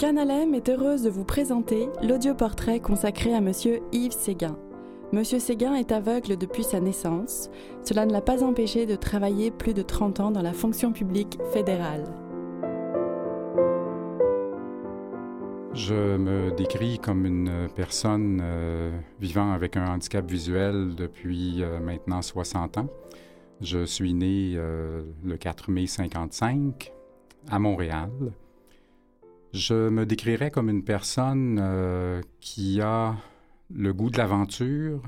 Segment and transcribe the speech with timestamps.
[0.00, 4.56] Canalem est heureuse de vous présenter l'audioportrait consacré à Monsieur Yves Séguin.
[5.12, 7.50] Monsieur Séguin est aveugle depuis sa naissance.
[7.84, 11.36] Cela ne l'a pas empêché de travailler plus de 30 ans dans la fonction publique
[11.52, 12.04] fédérale.
[15.74, 22.22] Je me décris comme une personne euh, vivant avec un handicap visuel depuis euh, maintenant
[22.22, 22.88] 60 ans.
[23.60, 26.90] Je suis né euh, le 4 mai 55
[27.50, 28.08] à Montréal.
[29.52, 33.16] Je me décrirais comme une personne euh, qui a
[33.68, 35.02] le goût de l'aventure,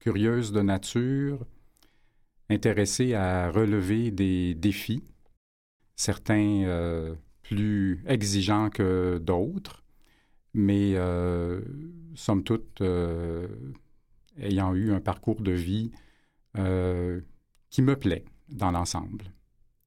[0.00, 1.46] curieuse de nature,
[2.50, 5.02] intéressée à relever des défis,
[5.96, 9.82] certains euh, plus exigeants que d'autres,
[10.52, 11.62] mais euh,
[12.14, 12.82] somme toute
[14.38, 15.90] ayant eu un parcours de vie
[16.54, 19.24] qui me plaît dans l'ensemble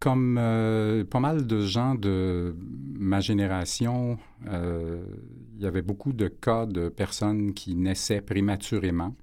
[0.04, 2.58] comme euh, pas mal de gens de
[3.00, 4.18] ma génération,
[4.48, 5.02] euh,
[5.56, 9.16] il y avait beaucoup de cas de personnes qui naissaient prématurément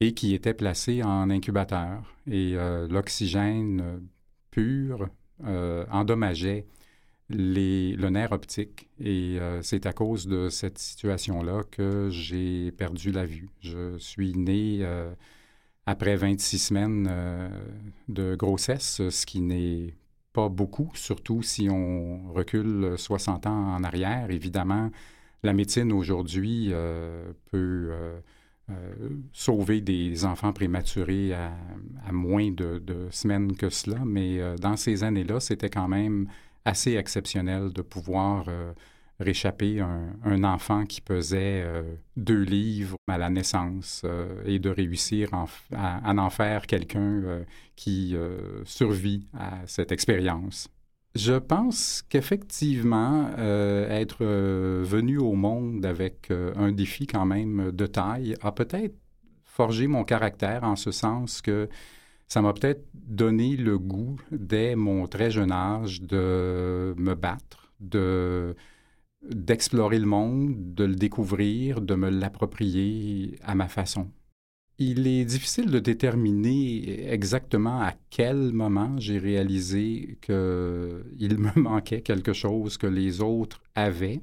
[0.00, 2.16] et qui étaient placées en incubateur.
[2.30, 4.00] Et euh, l'oxygène
[4.50, 5.10] pur
[5.44, 6.64] endommageait
[7.28, 8.88] le nerf optique.
[8.98, 13.50] Et c'est à cause de cette situation-là que j'ai perdu la vue.
[13.60, 14.82] Je suis né
[15.84, 17.10] après 26 semaines
[18.08, 19.92] de grossesse, ce qui n'est
[20.36, 24.30] pas beaucoup, surtout si on recule 60 ans en arrière.
[24.30, 24.90] Évidemment,
[25.42, 28.20] la médecine aujourd'hui euh, peut euh,
[28.68, 28.74] euh,
[29.32, 35.70] sauver des enfants prématurés à, moins de, semaines que cela, mais dans ces années-là, c'était
[35.70, 36.28] quand même
[36.66, 38.50] assez exceptionnel de pouvoir
[39.18, 41.64] réchapper un, enfant qui pesait
[42.16, 44.04] deux livres à la naissance
[44.44, 45.30] et de réussir
[45.72, 47.44] à, en faire quelqu'un
[47.76, 50.68] qui euh, survit à cette expérience.
[51.14, 57.86] Je pense qu'effectivement, euh, être euh, venu au monde avec un défi quand même de
[57.86, 58.96] taille a peut-être
[59.44, 61.68] forgé mon caractère en ce sens que
[62.28, 68.56] ça m'a peut-être donné le goût dès mon très jeune âge de me battre, de
[69.30, 74.08] d'explorer le monde, de le découvrir, de me l'approprier à ma façon.
[74.78, 82.34] Il est difficile de déterminer exactement à quel moment j'ai réalisé qu'il me manquait quelque
[82.34, 84.20] chose que les autres avaient.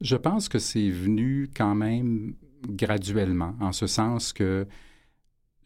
[0.00, 2.34] Je pense que c'est venu quand même
[2.68, 4.66] graduellement, en ce sens que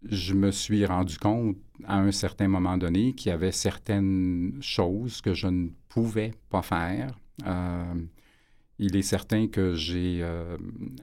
[0.08, 5.20] je me suis rendu compte à un certain moment donné qu'il y avait certaines choses
[5.20, 7.18] que je ne pouvais pas faire.
[7.46, 7.94] Euh,
[8.80, 10.56] il est certain que j'ai euh,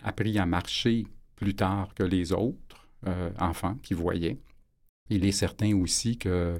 [0.03, 1.05] appris à marcher
[1.35, 2.87] plus tard que les autres.
[3.05, 4.39] Euh, enfants qui voyaient.
[5.11, 6.59] Il est certain aussi que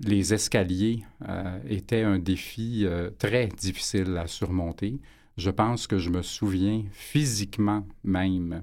[0.00, 2.86] les escaliers euh, étaient un défi
[3.18, 5.00] très difficile à surmonter.
[5.38, 8.62] Je pense que je me souviens physiquement même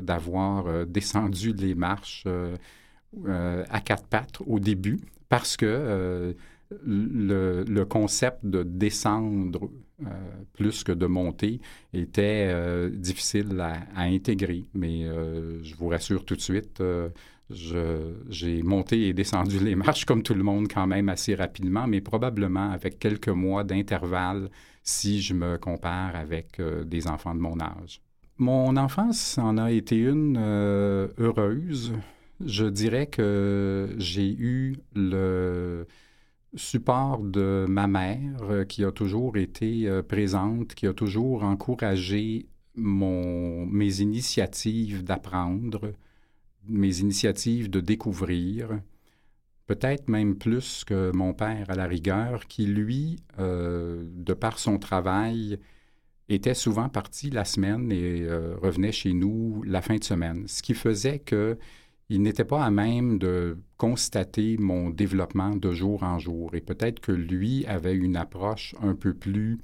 [0.00, 2.24] d'avoir descendu les marches
[3.26, 4.98] à quatre pattes au début
[5.28, 6.34] parce que
[6.86, 9.70] le, concept de descendre
[10.52, 11.60] plus que de monter
[11.92, 14.64] était euh, difficile à, intégrer.
[14.74, 16.82] Mais euh, je vous rassure tout de suite,
[17.50, 22.00] j'ai monté et descendu les marches comme tout le monde quand même assez rapidement, mais
[22.00, 24.50] probablement avec quelques mois d'intervalle
[24.82, 28.00] si je me compare avec des enfants de mon âge.
[28.38, 30.36] Mon enfance en a été une
[31.18, 31.94] heureuse.
[32.44, 35.86] Je dirais que j'ai eu le
[36.54, 42.46] support de ma mère euh, qui a toujours été euh, présente, qui a toujours encouragé
[42.76, 45.92] mes initiatives d'apprendre,
[46.68, 48.80] mes initiatives de découvrir,
[49.66, 54.78] peut-être même plus que mon père à la rigueur, qui lui, euh, de par son
[54.78, 55.58] travail,
[56.28, 58.28] était souvent parti la semaine et
[58.60, 61.56] revenait chez nous la fin de semaine, ce qui faisait que
[62.08, 66.54] il n'était pas à même de constater mon développement de jour en jour.
[66.54, 69.58] Et peut-être que lui avait une approche un peu plus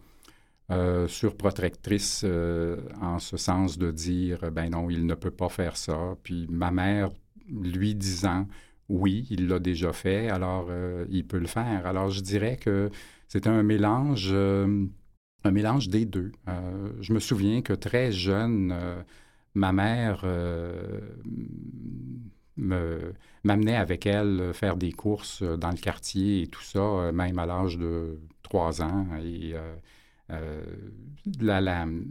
[0.71, 5.77] euh, surprotectrice euh, en ce sens de dire, ben non, il ne peut pas faire
[5.77, 6.17] ça.
[6.23, 7.11] Puis ma mère
[7.49, 8.47] lui disant,
[8.89, 11.87] oui, il l'a déjà fait, alors euh, il peut le faire.
[11.87, 12.91] Alors je dirais que
[13.29, 16.33] c'était un mélange, un mélange des deux.
[17.01, 18.75] je me souviens que très jeune,
[19.55, 20.25] ma mère
[22.57, 27.79] m'amenait avec elle faire des courses dans le quartier et tout ça, même à l'âge
[27.79, 28.19] de
[28.53, 29.07] trois ans.
[29.25, 29.75] Et euh,
[30.31, 30.63] euh,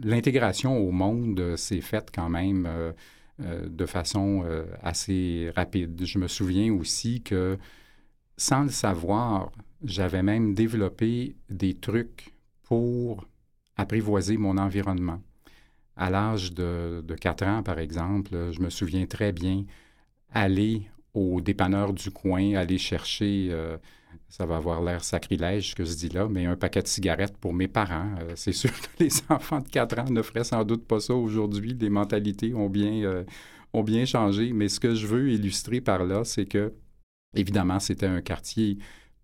[0.02, 2.92] l'intégration au monde s'est faite quand même euh,
[3.68, 4.44] de façon
[4.82, 6.04] assez rapide.
[6.04, 7.58] Je me souviens aussi que,
[8.36, 9.50] sans le savoir,
[9.84, 13.26] j'avais même développé des trucs pour
[13.76, 15.20] apprivoiser mon environnement.
[15.96, 19.64] À l'âge de, de 4 ans, par exemple, je me souviens très bien
[20.32, 23.76] aller au dépanneur du coin, aller chercher, euh,
[24.28, 27.36] ça va avoir l'air sacrilège ce que je dis là, mais un paquet de cigarettes
[27.36, 28.14] pour mes parents.
[28.20, 31.14] Euh, c'est sûr que les enfants de 4 ans ne feraient sans doute pas ça
[31.14, 31.76] aujourd'hui.
[31.78, 33.24] Les mentalités euh,
[33.72, 34.52] ont bien changé.
[34.52, 36.72] Mais ce que je veux illustrer par là, c'est que,
[37.34, 38.78] évidemment, c'était un quartier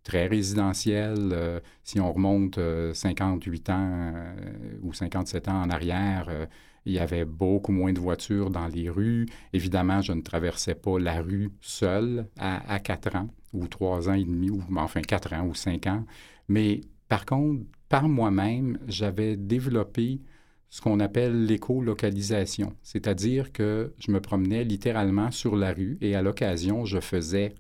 [0.09, 1.61] très résidentiel.
[1.85, 2.59] si on remonte
[2.95, 4.13] 58 ans
[4.83, 6.49] ou 57 ans en arrière,
[6.89, 9.27] il y avait beaucoup moins de voitures dans les rues.
[9.53, 14.25] Évidemment, je ne traversais pas la rue seul à, quatre ans ou trois ans et
[14.25, 16.05] demi, ou enfin quatre ans ou cinq ans.
[16.49, 20.21] Mais par contre, par moi-même, j'avais développé
[20.71, 26.21] ce qu'on appelle l'écolocalisation, c'est-à-dire que je me promenais littéralement sur la rue et à
[26.21, 27.55] l'occasion, je faisais,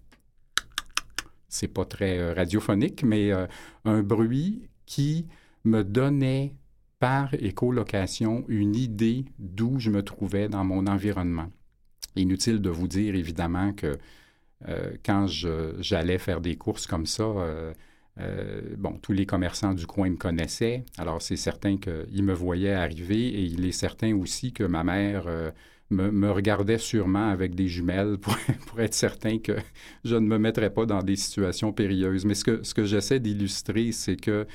[1.48, 3.46] c'est pas très euh, radiophonique, mais euh,
[3.84, 5.26] un bruit qui
[5.64, 6.54] me donnait
[6.98, 11.50] par écolocation une idée d'où je me trouvais dans mon environnement.
[12.16, 13.98] Inutile de vous dire évidemment que
[14.68, 17.24] euh, quand j'allais faire des courses comme ça,
[18.76, 23.28] bon, tous les commerçants du coin me connaissaient, alors c'est certain qu'ils me voyaient arriver
[23.28, 25.28] et il est certain aussi que ma mère
[25.90, 28.18] me, regardait sûrement avec des jumelles
[28.66, 29.52] pour, être certain que
[30.04, 32.24] je ne me mettrais pas dans des situations périlleuses.
[32.24, 34.46] Mais ce que, ce que j'essaie d'illustrer, c'est que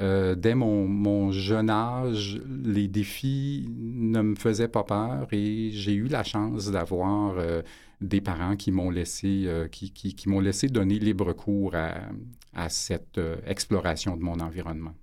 [0.00, 6.08] euh, dès mon, jeune âge, les défis ne me faisaient pas peur et j'ai eu
[6.08, 7.62] la chance d'avoir euh,
[8.00, 14.16] des parents qui m'ont laissé, euh, qui, m'ont laissé donner libre cours à, cette exploration
[14.16, 14.94] de mon environnement.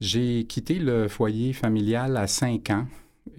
[0.00, 2.86] J'ai quitté le foyer familial à cinq ans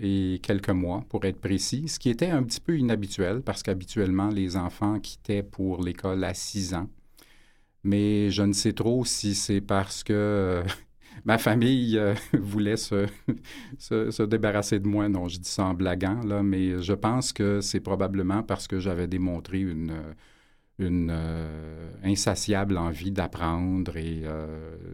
[0.01, 4.29] et quelques mois, pour être précis, ce qui était un petit peu inhabituel parce qu'habituellement,
[4.29, 6.87] les enfants quittaient pour l'école à six ans
[7.87, 10.63] mais je ne sais trop si c'est parce que euh,
[11.25, 13.07] ma famille euh, voulait se,
[13.79, 15.09] se, débarrasser de moi.
[15.09, 19.07] Non, je dis ça en blaguant, mais je pense que c'est probablement parce que j'avais
[19.07, 19.93] démontré une,
[20.79, 24.23] une euh, insatiable envie d'apprendre et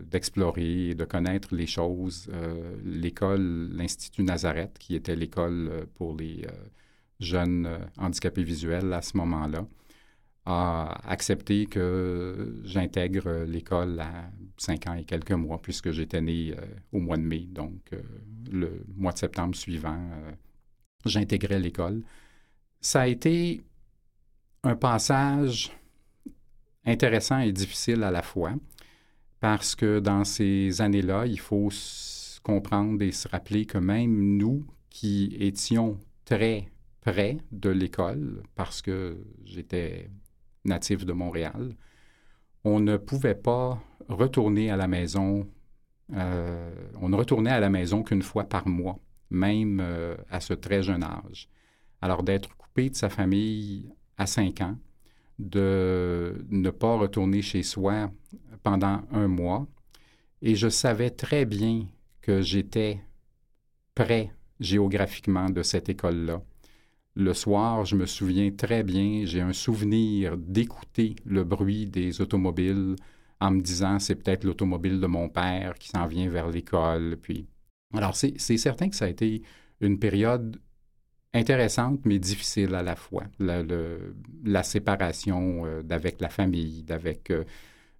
[0.05, 2.29] d'explorer et de connaître les choses.
[2.83, 6.47] l'école, l'Institut Nazareth, qui était l'école pour les
[7.19, 9.65] jeunes handicapés visuels à ce moment-là,
[10.45, 16.65] a accepté que j'intègre l'école à cinq ans et quelques mois, puisque j'étais né euh,
[16.91, 17.47] au mois de mai.
[17.49, 18.01] Donc, euh,
[18.51, 20.31] le mois de septembre suivant, euh,
[21.05, 22.03] j'intégrais l'école.
[22.81, 23.61] Ça a été
[24.63, 25.71] un passage
[26.85, 28.53] intéressant et difficile à la fois,
[29.39, 31.69] parce que dans ces années-là, il faut
[32.43, 36.69] comprendre et se rappeler que même nous qui étions très
[37.01, 40.09] près de l'école, parce que j'étais
[40.63, 41.75] natif de Montréal,
[42.63, 45.47] on ne pouvait pas retourner à la maison.
[46.13, 48.99] Euh, on ne retournait à la maison qu'une fois par mois,
[49.29, 51.49] même euh, à ce très jeune âge.
[52.01, 54.77] Alors d'être coupé de sa famille à cinq ans,
[55.39, 58.11] de ne pas retourner chez soi
[58.63, 59.67] pendant un mois,
[60.41, 61.87] et je savais très bien
[62.21, 63.01] que j'étais
[63.95, 66.41] près géographiquement de cette école-là
[67.15, 72.95] le soir, je me souviens très bien, j'ai un souvenir d'écouter le bruit des automobiles
[73.39, 77.17] en me disant c'est peut-être l'automobile de mon père qui s'en vient vers l'école.
[77.21, 77.45] Puis,
[77.93, 79.43] alors c'est certain que ça a été
[79.79, 80.59] une période
[81.33, 83.23] intéressante mais difficile à la fois.
[83.39, 87.43] La, séparation euh, d'avec la famille, d'avec euh,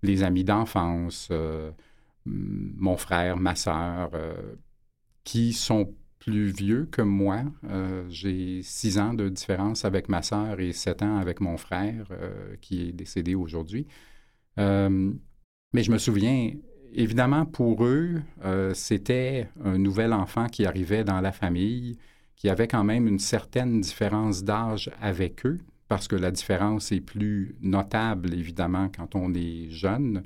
[0.02, 1.72] les amis d'enfance, euh,
[2.26, 4.12] mon frère, ma sœur,
[5.24, 7.44] qui sont plus vieux que moi.
[7.70, 12.06] Euh, j'ai six ans de différence avec ma sœur et sept ans avec mon frère
[12.12, 13.88] euh, qui est décédé aujourd'hui.
[14.58, 15.12] Euh,
[15.74, 16.52] mais je me souviens,
[16.94, 18.22] évidemment, pour eux,
[18.74, 21.98] c'était un nouvel enfant qui arrivait dans la famille,
[22.36, 27.02] qui avait quand même une certaine différence d'âge avec eux, parce que la différence est
[27.02, 30.24] plus notable, évidemment, quand on est jeune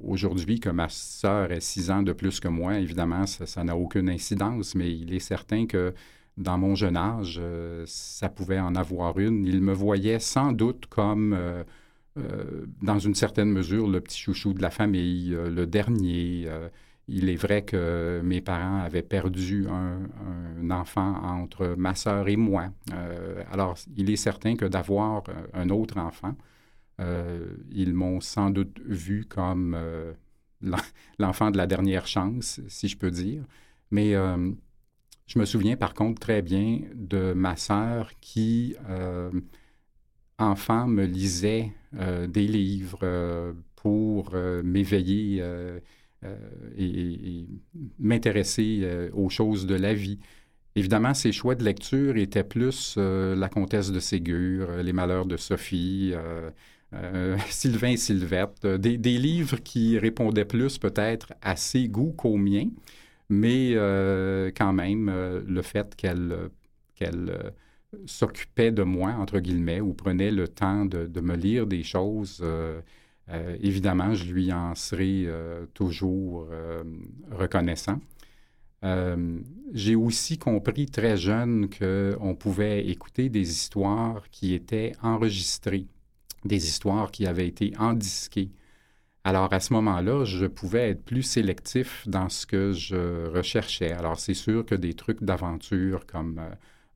[0.00, 4.08] aujourd'hui que ma sœur est six ans de plus que moi, évidemment, ça n'a aucune
[4.08, 5.94] incidence, mais il est certain que
[6.36, 9.46] dans mon jeune âge, euh, ça pouvait en avoir une.
[9.46, 11.64] Il me voyait sans doute comme, euh,
[12.18, 16.48] euh, dans une certaine mesure, le petit chouchou de la famille, le dernier.
[17.08, 22.70] Il est vrai que mes parents avaient perdu un, enfant entre ma sœur et moi.
[23.52, 25.22] alors, il est certain que d'avoir
[25.54, 26.34] un autre enfant,
[27.00, 30.14] euh, ils m'ont sans doute vu comme euh,
[31.18, 33.44] l'enfant de la dernière chance, si je peux dire.
[33.90, 34.50] Mais euh,
[35.26, 38.76] je me souviens par contre très bien de ma sœur qui,
[40.38, 45.42] enfant, me lisait des livres pour m'éveiller
[46.76, 47.46] et,
[47.98, 50.18] m'intéresser aux choses de la vie.
[50.74, 56.14] Évidemment, ses choix de lecture étaient plus La Comtesse de Ségur, Les Malheurs de Sophie,
[57.48, 62.68] Sylvain et Sylvette, des, livres qui répondaient plus peut-être à ses goûts qu'aux miens,
[63.28, 63.72] mais
[64.56, 65.10] quand même,
[65.46, 67.52] le fait qu'elle
[68.04, 72.44] s'occupait de moi, entre guillemets, ou prenait le temps de, me lire des choses,
[73.28, 76.48] euh, euh, évidemment, je lui en serai euh, toujours
[77.30, 78.00] reconnaissant.
[79.72, 85.86] J'ai aussi compris très jeune qu'on pouvait écouter des histoires qui étaient enregistrées,
[86.44, 88.52] des histoires qui avaient été endisquées.
[89.24, 93.90] Alors à ce moment-là, je pouvais être plus sélectif dans ce que je recherchais.
[93.90, 96.40] Alors c'est sûr que des trucs d'aventure comme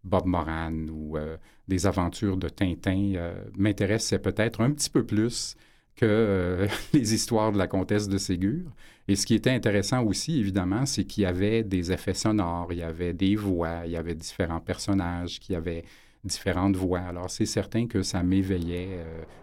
[0.05, 1.37] Bob Moran ou euh,
[1.69, 5.57] des aventures de Tintin euh, m'intéressaient peut-être un petit peu plus
[6.01, 8.63] que euh, les histoires de la comtesse de Ségur.
[9.09, 12.79] Et ce qui était intéressant aussi, évidemment, c'est qu'il y avait des effets sonores, il
[12.79, 15.85] y avait des voix, il y avait différents personnages qui avaient
[16.25, 17.01] différentes voix.
[17.01, 19.01] Alors c'est certain que ça m'éveillait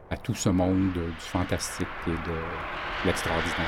[0.09, 2.37] à tout ce monde du fantastique et de
[3.05, 3.65] l'extraordinaire.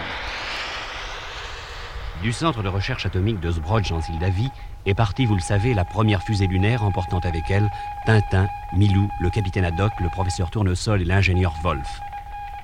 [2.21, 4.49] Du centre de recherche atomique de Zbrodj en Zildavie
[4.85, 7.69] est partie, vous le savez, la première fusée lunaire emportant avec elle
[8.05, 11.87] Tintin, Milou, le capitaine Haddock, le professeur Tournesol et l'ingénieur Wolf.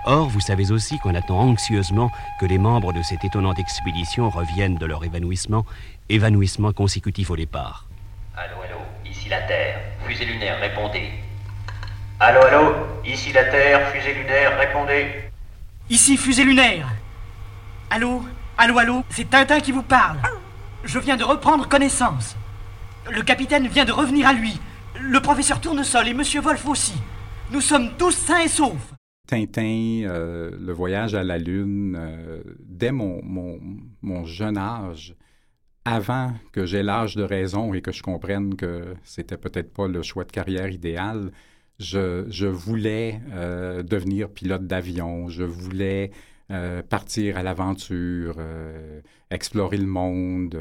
[0.08, 4.76] Or, vous savez aussi qu'on attend anxieusement que les membres de cette étonnante expédition reviennent
[4.76, 5.66] de leur évanouissement,
[6.10, 7.88] évanouissement consécutif au départ.
[8.38, 11.10] Allô, allô, ici la Terre, fusée lunaire, répondez.
[12.20, 15.08] Allô, allô, ici la Terre, fusée lunaire, répondez.
[15.90, 16.88] Ici fusée lunaire.
[17.90, 18.24] Allô,
[18.60, 20.18] allô, allô, c'est Tintin qui vous parle.
[20.84, 22.36] Je viens de reprendre connaissance.
[23.10, 24.60] Le capitaine vient de revenir à lui.
[25.00, 26.94] Le professeur Tournesol et Monsieur Wolf aussi.
[27.50, 28.94] Nous sommes tous sains et saufs.
[29.28, 35.16] Tintin, euh, le voyage à la Lune, euh, dès mon, jeune âge,
[35.84, 40.02] avant que j'aie l'âge de raison et que je comprenne que c'était peut-être pas le
[40.02, 41.32] choix de carrière idéal,
[41.80, 46.12] je, voulais euh, devenir pilote d'avion, je voulais
[46.90, 48.36] partir à l'aventure,
[49.32, 50.56] explorer le monde,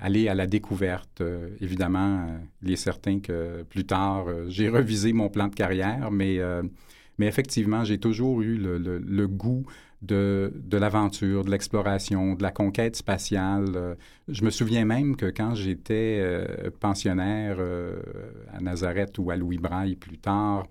[0.00, 1.22] aller à la découverte.
[1.60, 6.40] évidemment, il est certain que plus tard, j'ai revisé mon plan de carrière, mais,
[7.18, 9.64] mais effectivement, j'ai toujours eu le, goût
[10.02, 13.96] de, l'aventure, de l'exploration, de la conquête spatiale.
[14.28, 16.22] je me souviens même que quand j'étais
[16.80, 17.58] pensionnaire
[18.52, 20.66] à Nazareth ou à Louis Braille plus tard,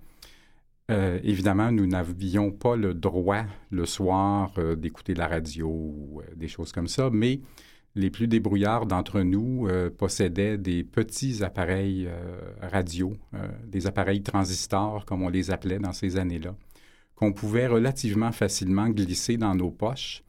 [0.90, 6.34] euh, évidemment, nous n'avions pas le droit le soir euh, d'écouter la radio ou euh,
[6.36, 7.40] des choses comme ça, mais
[7.94, 12.08] les plus débrouillards d'entre nous possédaient des petits appareils
[12.60, 13.16] radio,
[13.66, 16.56] des appareils transistors, comme on les appelait dans ces années-là,
[17.14, 20.24] qu'on pouvait relativement facilement glisser dans nos poches.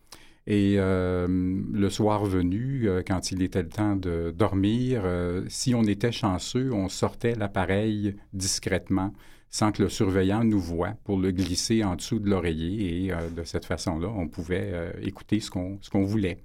[0.45, 5.03] Et le soir venu, quand il était le temps de dormir,
[5.47, 9.11] si on était chanceux, on sortait l'appareil discrètement
[9.55, 13.29] sans que le surveillant nous voie pour le glisser en dessous de l'oreiller et euh,
[13.29, 16.39] de cette façon-là, on pouvait euh, écouter ce qu'on voulait.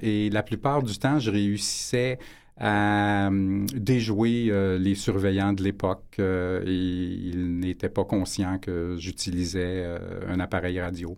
[0.00, 2.18] Et la plupart du temps, je réussissais
[2.58, 9.84] à hum, déjouer euh, les surveillants de l'époque et ils n'étaient pas conscients que j'utilisais
[10.28, 11.16] un appareil radio.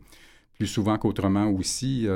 [0.55, 2.07] Plus souvent qu'autrement aussi,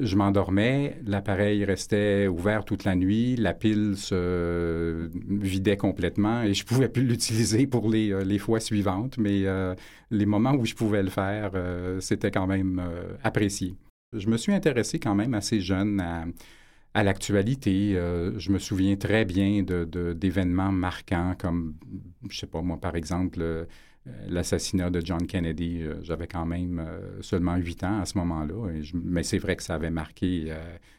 [0.00, 6.64] je m'endormais, l'appareil restait ouvert toute la nuit, la pile se vidait complètement et je
[6.64, 9.74] pouvais plus l'utiliser pour les, euh, les, fois suivantes, mais euh,
[10.10, 12.82] les moments où je pouvais le faire, euh, c'était quand même
[13.22, 13.76] apprécié.
[14.16, 16.00] Je me suis intéressé quand même assez jeune
[16.94, 17.94] à, l'actualité.
[17.94, 21.74] je me souviens très bien d'événements de, marquants comme,
[22.28, 23.66] je sais pas moi, par exemple,
[24.06, 25.82] euh, l'assassinat de John Kennedy.
[25.82, 29.62] Euh, j'avais quand même euh, seulement huit ans à ce moment-là, mais c'est vrai que
[29.62, 30.54] ça avait marqué,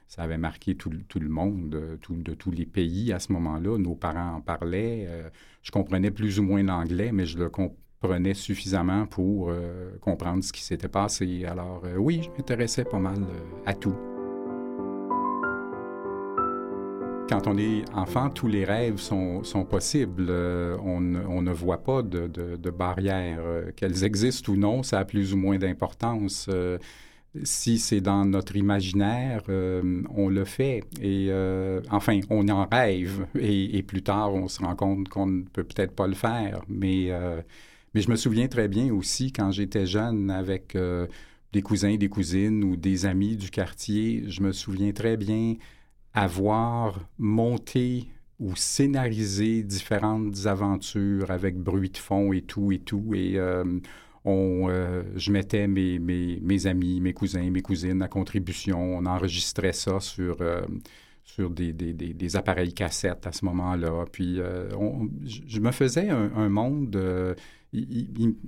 [0.08, 3.78] ça avait marqué tout, le monde, de tous les pays à ce moment-là.
[3.78, 5.08] Nos parents en parlaient.
[5.62, 7.80] je comprenais plus ou moins l'anglais, mais je le comprenais
[8.34, 9.52] suffisamment pour
[10.02, 11.46] comprendre ce qui s'était passé.
[11.46, 13.26] Alors oui, je m'intéressais pas mal
[13.66, 13.96] à tout.
[17.28, 20.28] Quand on est enfant, tous les rêves sont, possibles.
[20.30, 23.40] Euh, on, ne voit pas de, barrières.
[23.42, 26.46] Euh, qu'elles existent ou non, ça a plus ou moins d'importance.
[26.50, 26.78] Euh,
[27.44, 30.84] si c'est dans notre imaginaire, on le fait.
[31.02, 31.30] Et
[31.90, 33.26] enfin, on en rêve.
[33.40, 36.62] Et, plus tard, on se rend compte qu'on ne peut peut-être pas le faire.
[36.70, 37.12] Mais,
[37.96, 40.78] mais je me souviens très bien aussi quand j'étais jeune avec
[41.54, 45.56] des cousins, des cousines ou des amis du quartier, je me souviens très bien
[46.14, 48.10] avoir monté
[48.40, 53.14] ou scénarisé différentes aventures avec bruit de fond et tout et tout.
[53.16, 53.64] Et euh,
[54.26, 54.68] On,
[55.16, 58.98] je mettais mes, mes, mes, amis, mes cousins, mes cousines à contribution.
[58.98, 60.38] On enregistrait ça sur,
[61.24, 64.06] sur des, des, des, appareils cassettes à ce moment-là.
[64.12, 64.42] Puis
[65.24, 66.98] je me faisais un, monde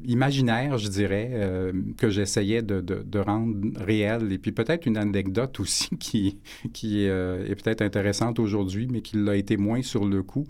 [0.06, 4.32] imaginaire, je dirais, euh, que j'essayais de, rendre réel.
[4.32, 6.40] Et puis peut-être une anecdote aussi qui,
[6.74, 10.46] qui euh, est peut-être intéressante aujourd'hui, mais qui l'a été moins sur le coup.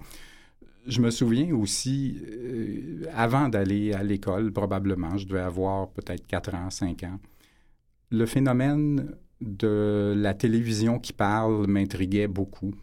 [0.85, 6.55] Je me souviens aussi, euh, avant d'aller à l'école, probablement, je devais avoir peut-être 4
[6.55, 7.19] ans, 5 ans,
[8.09, 12.73] le phénomène de la télévision qui parle m'intriguait beaucoup.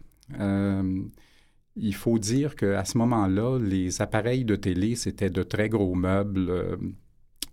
[1.75, 6.49] Il faut dire qu'à ce moment-là, les appareils de télé, c'était de très gros meubles
[6.49, 6.77] euh,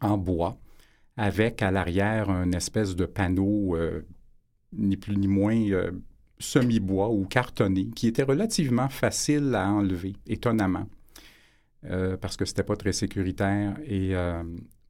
[0.00, 0.58] en bois,
[1.16, 4.02] avec à l'arrière un espèce de panneau, euh,
[4.72, 5.90] ni plus ni moins euh,
[6.38, 10.86] semi-bois ou cartonné, qui était relativement facile à enlever, étonnamment,
[12.20, 13.76] parce que c'était pas très sécuritaire.
[13.86, 14.14] Et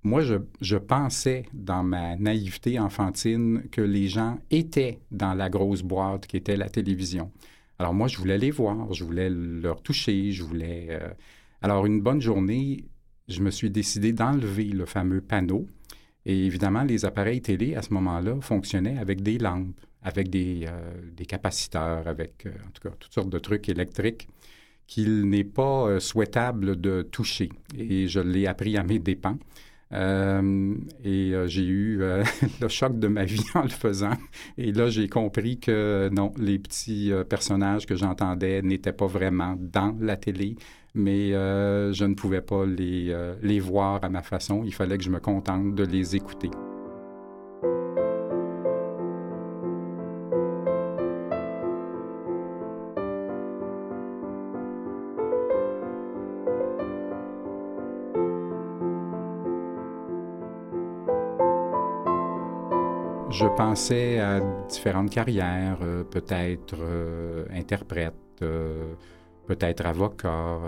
[0.05, 6.27] moi, je, pensais, dans ma naïveté enfantine, que les gens étaient dans la grosse boîte
[6.27, 7.31] qui était la télévision.
[7.83, 10.87] Alors moi, je voulais les voir, je voulais leur toucher, je voulais...
[10.91, 11.09] Euh,
[11.62, 12.85] alors une bonne journée,
[13.27, 15.67] je me suis décidé d'enlever le fameux panneau.
[16.25, 21.25] Et évidemment, les appareils télé, à ce moment-là, fonctionnaient avec des lampes, avec des, euh,
[21.27, 24.29] capaciteurs, avec, euh, en tout cas, toutes sortes de trucs électriques
[24.87, 27.49] qu'il n'est pas souhaitable de toucher.
[27.77, 29.39] Et je l'ai appris à mes dépens.
[29.93, 32.25] Euh, et euh, j'ai eu euh,
[32.61, 34.17] le choc de ma vie en le faisant.
[34.57, 39.97] Et là, j'ai compris que non, les petits personnages que j'entendais n'étaient pas vraiment dans
[40.01, 40.57] la télé,
[40.95, 44.63] mais je ne pouvais pas les, les voir à ma façon.
[44.65, 46.51] Il fallait que je me contente de les écouter.
[63.43, 68.95] Je pensais à différentes carrières, euh, peut-être euh, interprète, euh,
[69.49, 70.61] peut-être avocat,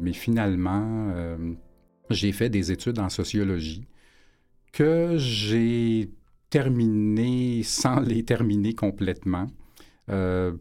[0.00, 1.12] mais finalement,
[2.10, 3.86] j'ai fait des études en sociologie
[4.72, 6.10] que j'ai
[6.50, 9.46] terminées sans les terminer complètement.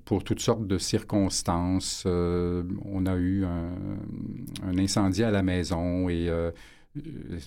[0.06, 2.06] pour toutes sortes de circonstances.
[2.06, 6.30] on a eu un, incendie à la maison et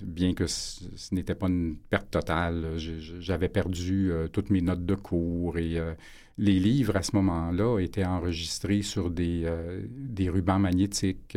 [0.03, 4.95] bien que ce, n'était pas une perte totale, j'avais perdu euh, toutes mes notes de
[4.95, 5.95] cours et euh,
[6.39, 9.47] les livres à ce moment-là étaient enregistrés sur des,
[9.87, 11.37] des rubans magnétiques.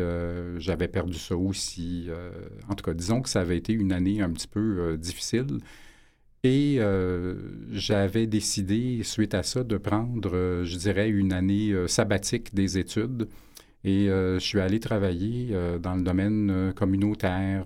[0.57, 2.07] j'avais perdu ça aussi.
[2.69, 5.57] en tout cas, disons que ça avait été une année un petit peu difficile.
[6.45, 6.79] Et
[7.71, 13.27] j'avais décidé, suite à ça, de prendre, je dirais, une année sabbatique des études
[13.83, 17.65] et euh, je suis allé travailler euh, dans le domaine euh, communautaire.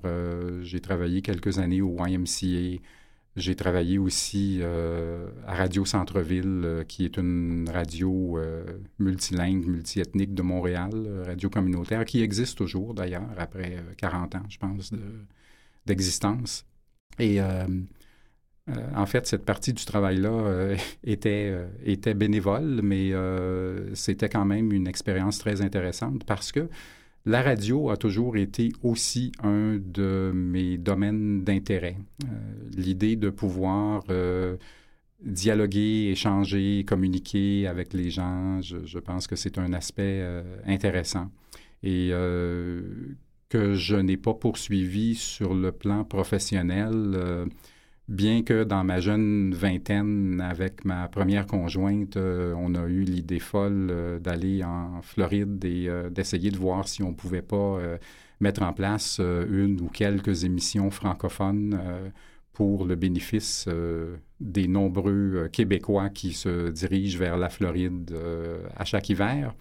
[0.62, 2.82] j'ai travaillé quelques années au YMCA.
[3.36, 8.40] J'ai travaillé aussi à Radio Centre-Ville, qui est une radio
[8.98, 14.92] multilingue, multiethnique de Montréal, radio communautaire, qui existe toujours d'ailleurs, après 40 ans, je pense,
[15.86, 16.66] d'existence.
[17.20, 17.40] Et
[18.70, 23.12] euh, en fait, cette partie du travail-là euh, était, euh, était bénévole, mais
[23.94, 26.70] c'était quand même une expérience très intéressante parce que
[27.26, 31.98] la radio a toujours été aussi un de mes domaines d'intérêt.
[32.74, 34.04] L'idée de pouvoir
[35.22, 40.24] dialoguer, échanger, communiquer avec les gens, je, je pense que c'est un aspect
[40.66, 41.30] intéressant.
[41.84, 42.12] Et
[43.50, 47.50] que je n'ai pas poursuivi sur le plan professionnel
[48.08, 53.40] Bien que dans ma jeune vingtaine, avec ma première conjointe, euh, on a eu l'idée
[53.40, 57.80] folle euh, d'aller en Floride et euh, d'essayer de voir si on pouvait pas
[58.40, 61.80] mettre en place une ou quelques émissions francophones
[62.54, 63.68] pour le bénéfice
[64.40, 68.16] des nombreux Québécois qui se dirigent vers la Floride
[68.76, 69.54] à chaque hiver.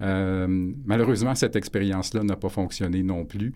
[0.00, 3.54] malheureusement, cette expérience-là n'a pas fonctionné non plus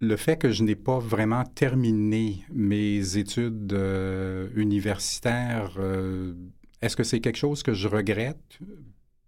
[0.00, 6.34] le fait que je n'ai pas vraiment terminé mes études euh, universitaires, euh,
[6.80, 8.58] est-ce que c'est quelque chose que je regrette?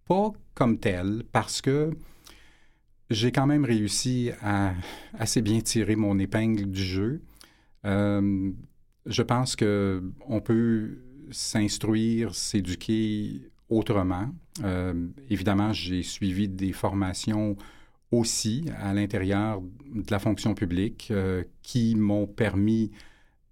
[0.07, 1.91] Pas comme tel, parce que
[3.11, 4.73] j'ai quand même réussi à
[5.19, 7.23] assez bien tirer mon épingle du jeu.
[7.85, 8.51] Euh,
[9.05, 14.29] je pense que on peut s'instruire, s'éduquer autrement.
[15.31, 17.57] évidemment, j'ai suivi des formations
[18.12, 22.90] aussi à l'intérieur de la fonction publique euh, qui m'ont permis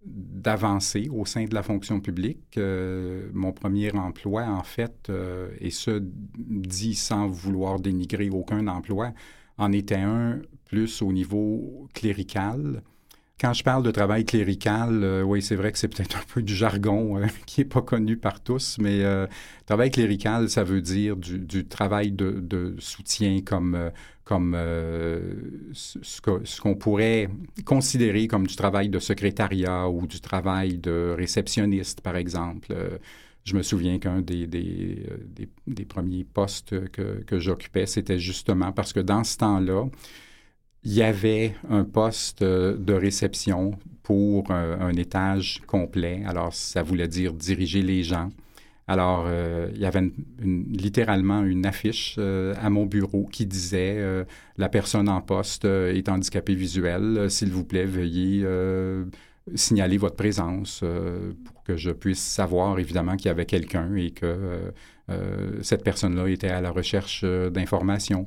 [0.04, 2.56] d'avancer au sein de la fonction publique.
[2.56, 6.02] Euh, mon premier emploi, en fait, euh, et ce,
[6.38, 9.12] dit sans vouloir dénigrer aucun emploi,
[9.58, 12.82] en était un plus au niveau clérical.
[13.40, 16.42] Quand je parle de travail clérical, euh, oui, c'est vrai que c'est peut-être un peu
[16.42, 19.26] du jargon euh, qui n'est pas connu par tous, mais euh,
[19.64, 23.90] travail clérical, ça veut dire du, travail de, soutien comme,
[24.24, 24.56] comme
[25.72, 27.30] ce qu'on pourrait
[27.64, 32.74] considérer comme du travail de secrétariat ou du travail de réceptionniste, par exemple.
[33.44, 35.06] je me souviens qu'un des, des,
[35.66, 39.86] des, premiers postes que, que j'occupais, c'était justement parce que dans ce temps-là,
[40.84, 46.22] il y avait un poste euh, de réception pour un, étage complet.
[46.26, 48.30] Alors, ça voulait dire diriger les gens.
[48.88, 50.10] Alors, euh, il y avait
[50.42, 54.02] littéralement une affiche euh, à mon bureau qui disait
[54.56, 57.30] La personne en poste est handicapée visuelle.
[57.30, 58.44] S'il vous plaît, veuillez
[59.54, 60.82] signaler votre présence
[61.44, 64.72] pour que je puisse savoir évidemment qu'il y avait quelqu'un et que
[65.62, 68.26] cette personne-là était à la recherche d'informations.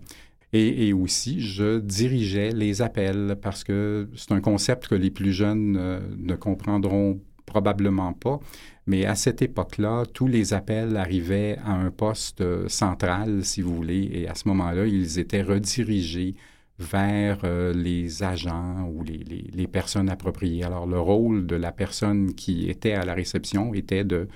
[0.55, 5.75] Et, aussi, je dirigeais les appels parce que c'est un concept que les plus jeunes
[5.79, 8.39] euh, ne comprendront probablement pas.
[8.85, 13.75] Mais à cette époque-là, tous les appels arrivaient à un poste euh, central, si vous
[13.75, 16.35] voulez, et à ce moment-là, ils étaient redirigés
[16.77, 20.63] vers euh, les agents ou les, les, personnes appropriées.
[20.63, 24.27] Alors, le rôle de la personne qui était à la réception était de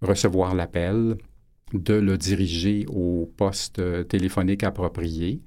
[0.00, 1.18] recevoir l'appel,
[1.72, 5.40] de le diriger au poste téléphonique approprié,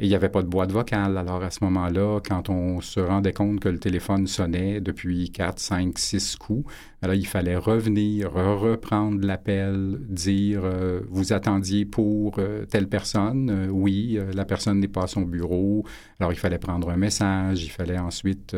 [0.00, 1.18] et il n'y avait pas de boîte vocale.
[1.18, 5.58] Alors à ce moment-là, quand on se rendait compte que le téléphone sonnait depuis 4,
[5.58, 12.64] 5, 6 coups, alors il fallait revenir, reprendre l'appel, dire euh, vous attendiez pour euh,
[12.64, 13.50] telle personne?
[13.50, 15.84] Euh, oui, la personne n'est pas à son bureau.
[16.18, 18.56] Alors il fallait prendre un message, il fallait ensuite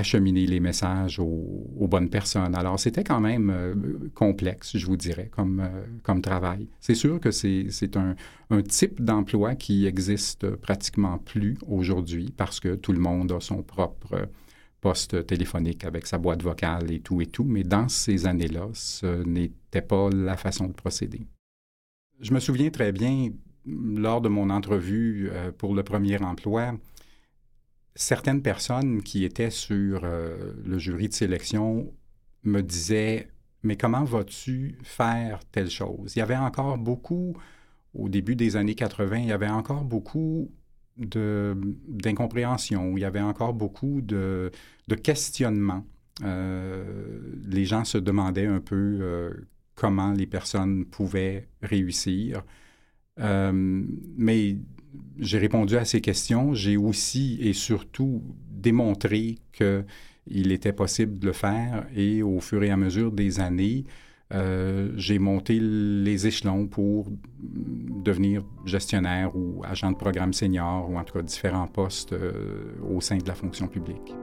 [0.00, 2.54] acheminer les messages aux, bonnes personnes.
[2.54, 3.74] Alors, c'était quand même euh,
[4.14, 6.68] complexe, je vous dirais, comme, euh, comme travail.
[6.80, 8.14] C'est sûr que c'est un,
[8.50, 13.62] un, type d'emploi qui existe pratiquement plus aujourd'hui parce que tout le monde a son
[13.62, 14.28] propre
[14.80, 19.22] poste téléphonique avec sa boîte vocale et tout et tout, mais dans ces années-là, ce
[19.24, 21.26] n'était pas la façon de procéder.
[22.20, 23.30] Je me souviens très bien,
[23.66, 26.74] lors de mon entrevue euh, pour le premier emploi,
[28.00, 31.92] certaines personnes qui étaient sur euh, le jury de sélection
[32.44, 33.28] me disaient
[33.62, 36.16] Mais comment vas-tu faire telle chose?
[36.16, 37.36] Il y avait encore beaucoup,
[37.94, 40.50] au début des années 80, il y avait encore beaucoup
[40.96, 44.50] d'incompréhension, il y avait encore beaucoup de,
[44.88, 45.84] de questionnements.
[46.24, 49.30] Euh, les gens se demandaient un peu euh,
[49.74, 52.42] comment les personnes pouvaient réussir.
[53.18, 54.56] mais
[55.18, 56.54] j'ai répondu à ces questions.
[56.54, 62.70] J'ai aussi et surtout démontré qu'il était possible de le faire et au fur et
[62.70, 63.84] à mesure des années,
[64.32, 67.08] euh, j'ai monté les échelons pour
[67.40, 72.32] devenir gestionnaire ou agent de programme senior ou en tout cas différents postes euh,
[72.88, 74.14] au sein de la fonction publique.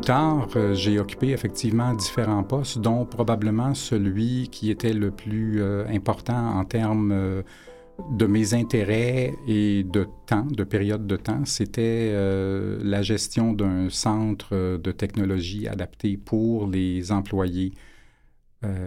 [0.00, 5.60] Plus tard, euh, j'ai occupé effectivement différents postes, dont probablement celui qui était le plus
[5.60, 7.42] euh, important en termes euh,
[8.10, 12.14] de mes intérêts et de temps, de période de temps, c'était
[12.82, 17.74] la gestion d'un centre de technologie adapté pour les employés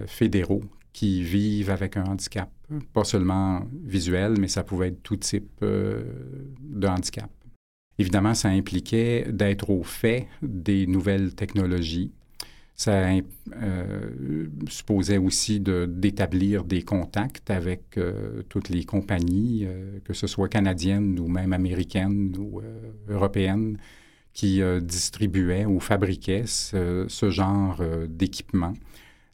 [0.07, 2.49] fédéraux qui vivent avec un handicap,
[2.91, 7.29] pas seulement visuel, mais ça pouvait être tout type de handicap.
[7.99, 12.11] Évidemment, ça impliquait d'être au fait des nouvelles technologies.
[12.75, 13.03] Ça
[13.61, 20.49] euh, supposait aussi d'établir des contacts avec euh, toutes les compagnies, euh, que ce soit
[20.49, 22.61] canadiennes ou même américaines ou
[23.07, 23.77] européennes,
[24.33, 27.79] qui distribuaient ou fabriquaient ce, ce genre
[28.09, 28.73] d'équipement.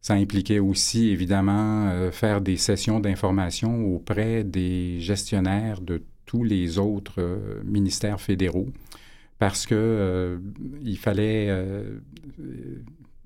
[0.02, 7.16] Ça impliquait aussi, évidemment, faire des sessions d'information auprès des gestionnaires de tous les autres
[7.18, 8.68] euh, ministères fédéraux
[9.40, 10.38] parce que euh,
[10.84, 12.02] il fallait euh,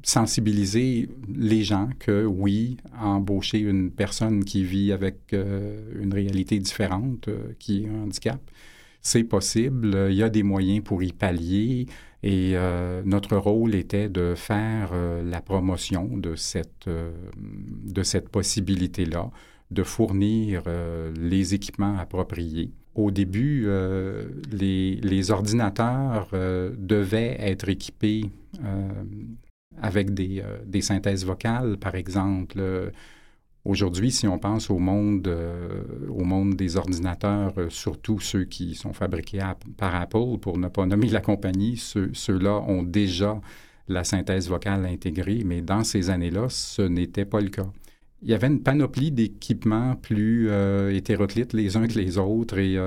[0.04, 7.84] sensibiliser les gens que oui, embaucher une personne qui vit avec une réalité différente, qui
[7.84, 8.40] est un handicap,
[9.02, 10.08] c'est possible.
[10.10, 11.88] Il y a des moyens pour y pallier.
[12.22, 12.56] Et
[13.06, 14.92] notre rôle était de faire
[15.24, 16.90] la promotion de cette,
[17.38, 19.32] de cette possibilité-là,
[19.72, 20.64] de fournir
[21.16, 28.26] les équipements appropriés au début, euh, les, ordinateurs euh, devaient être équipés
[28.64, 28.90] euh,
[29.82, 30.44] avec des,
[30.82, 32.62] synthèses vocales, par exemple.
[33.66, 35.28] Aujourd'hui, si on pense au monde,
[36.10, 39.42] au monde des ordinateurs, surtout ceux qui sont fabriqués
[39.78, 43.40] par Apple, pour ne pas nommer la compagnie, ceux, là ont déjà
[43.88, 47.68] la synthèse vocale intégrée, mais dans ces années-là, ce n'était pas le cas.
[48.24, 52.78] Il y avait une panoplie d'équipements plus euh, hétéroclites les uns que les autres et,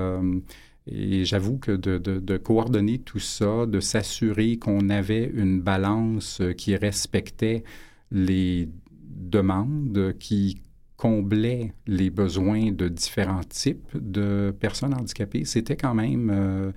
[0.89, 7.63] et j'avoue que de, coordonner tout ça, de s'assurer qu'on avait une balance qui respectait
[8.11, 8.69] les
[9.03, 10.61] demandes, qui
[10.97, 16.71] comblait les besoins de différents types de personnes handicapées, c'était quand même euh,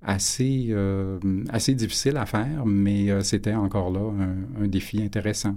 [0.00, 1.18] assez, euh,
[1.50, 4.12] assez difficile à faire, mais euh, c'était encore là
[4.58, 5.56] un, défi intéressant.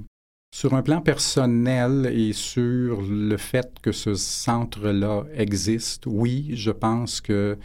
[0.51, 7.21] Sur un plan personnel et sur le fait que ce centre-là existe, oui, je pense
[7.21, 7.57] que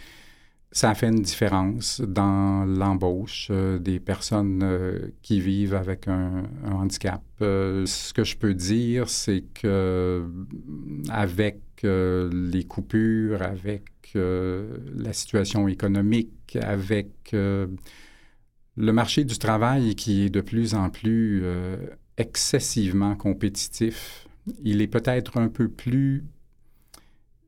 [0.74, 7.22] ça fait une différence dans l'embauche euh, des personnes euh, qui vivent avec un, handicap.
[7.42, 10.28] Euh, ce que je peux dire, c'est que
[11.10, 17.68] avec les coupures, avec la situation économique, avec le
[18.76, 21.44] marché du travail qui est de plus en plus
[22.16, 24.28] excessivement compétitif,
[24.62, 26.24] il est peut-être un peu plus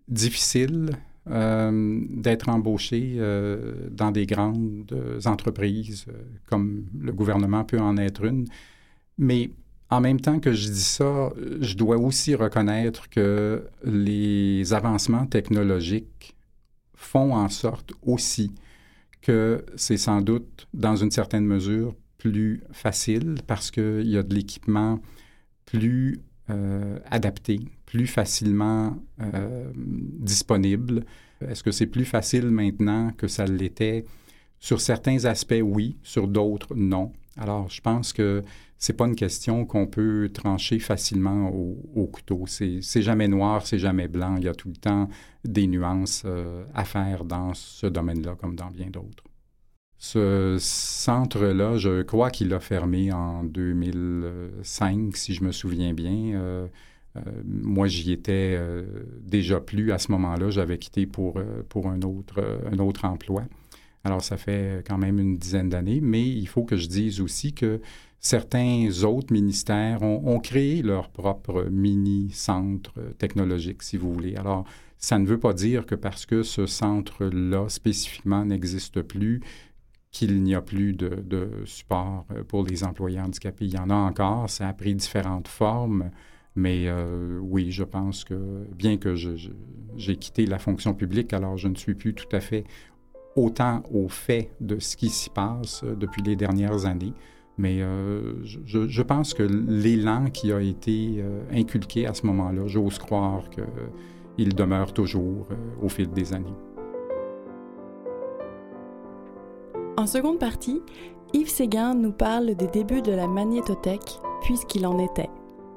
[0.08, 0.90] difficile
[1.28, 6.12] euh, d'être embauché euh, dans des grandes entreprises, euh,
[6.48, 8.46] comme le gouvernement peut en être une.
[9.18, 9.50] Mais
[9.90, 16.36] en même temps que je dis ça, je dois aussi reconnaître que les avancements technologiques
[16.94, 18.52] font en sorte aussi
[19.20, 24.34] que c'est sans doute, dans une certaine mesure, plus facile parce qu'il y a de
[24.34, 25.00] l'équipement
[25.64, 31.04] plus euh, adapté, plus facilement euh, disponible.
[31.40, 34.04] Est-ce que c'est plus facile maintenant que ça l'était?
[34.58, 35.96] Sur certains aspects, oui.
[36.02, 37.12] Sur d'autres, non.
[37.36, 38.42] Alors, je pense que
[38.78, 42.44] c'est pas une question qu'on peut trancher facilement au, couteau.
[42.46, 44.36] C'est jamais noir, c'est jamais blanc.
[44.36, 45.08] Il y a tout le temps
[45.44, 49.24] des nuances euh, à faire dans ce domaine-là comme dans bien d'autres.
[49.98, 56.34] Ce centre-là, je crois qu'il a fermé en 2005, si je me souviens bien.
[56.34, 56.66] Euh,
[57.16, 58.84] euh, moi, j'y étais euh,
[59.22, 60.50] déjà plus à ce moment-là.
[60.50, 63.44] J'avais quitté pour, pour un, autre, un autre emploi.
[64.04, 67.54] Alors, ça fait quand même une dizaine d'années, mais il faut que je dise aussi
[67.54, 67.80] que
[68.20, 74.36] certains autres ministères ont, ont créé leur propre mini-centre technologique, si vous voulez.
[74.36, 74.66] Alors,
[74.98, 79.40] ça ne veut pas dire que parce que ce centre-là spécifiquement n'existe plus,
[80.16, 83.66] qu'il n'y a plus de, support euh, pour les employés handicapés.
[83.66, 86.10] Il y en a encore, ça a pris différentes formes,
[86.54, 91.68] mais euh, oui, je pense que bien que j'ai quitté la fonction publique, alors je
[91.68, 92.64] ne suis plus tout à fait
[93.34, 97.12] autant au fait de ce qui s'y passe euh, depuis les dernières années.
[97.58, 97.78] Mais
[98.44, 104.92] je, pense que l'élan qui a été inculqué à ce moment-là, j'ose croire qu'il demeure
[104.92, 105.48] toujours
[105.80, 106.52] au fil des années.
[109.98, 110.82] En seconde partie,
[111.32, 115.30] Yves Séguin nous parle des débuts de la magnétothèque, puisqu'il en était.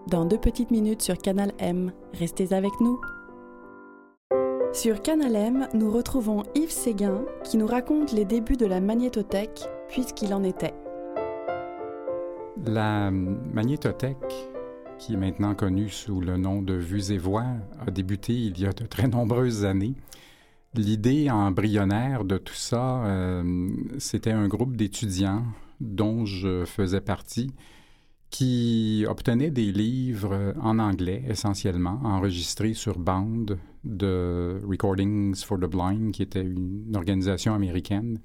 [0.07, 2.99] Dans deux petites minutes sur Canal M, restez avec nous.
[4.73, 9.61] Sur Canal M, nous retrouvons Yves Séguin qui nous raconte les débuts de la magnétothèque,
[9.87, 10.73] puisqu'il en était.
[12.65, 14.49] La magnétothèque,
[14.97, 17.45] qui est maintenant connue sous le nom de Vues et Voix,
[17.87, 19.95] a débuté il y a de très nombreuses années
[20.75, 25.43] L'idée embryonnaire de tout ça, euh, c'était un groupe d'étudiants
[25.79, 27.51] dont je faisais partie
[28.29, 36.11] qui obtenaient des livres en anglais essentiellement, enregistrés sur bande de Recordings for the Blind,
[36.11, 38.19] qui était une organisation américaine.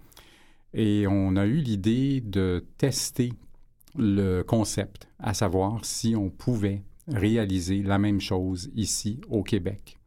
[0.75, 3.33] Et on a eu l'idée de tester
[3.97, 9.99] le concept, à savoir si on pouvait réaliser la même chose ici au Québec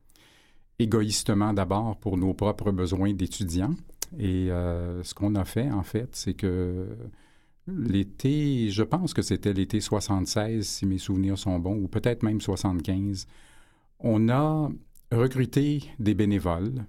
[0.79, 3.75] égoïstement d'abord pour nos propres besoins d'étudiants.
[4.19, 6.87] Et euh, ce qu'on a fait, en fait, c'est que
[7.67, 12.39] l'été, je pense que c'était l'été 76, si mes souvenirs sont bons, ou peut-être même
[12.39, 13.27] 75,
[13.99, 14.69] on a
[15.11, 16.85] recruté des bénévoles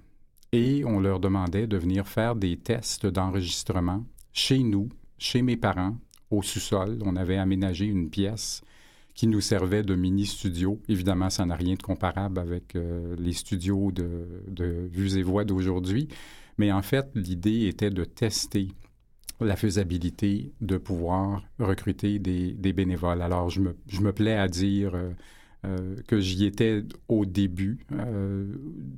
[0.53, 5.97] et on leur demandait de venir faire des tests d'enregistrement chez nous, chez mes parents,
[6.31, 6.99] au sous-sol.
[7.05, 8.63] On avait aménagé une pièce
[9.19, 10.81] qui nous servait de mini-studio.
[10.89, 16.07] Évidemment, ça n'a rien de comparable avec euh, les studios de, vues et voix d'aujourd'hui.
[16.57, 18.69] Mais en fait, l'idée était de tester
[19.41, 23.21] la faisabilité de pouvoir recruter des, bénévoles.
[23.21, 25.11] Alors, je me, je me, plais à dire euh,
[25.67, 27.81] euh, que j'y étais au début,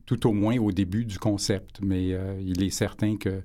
[0.04, 3.40] tout au moins au début du concept, mais il est certain que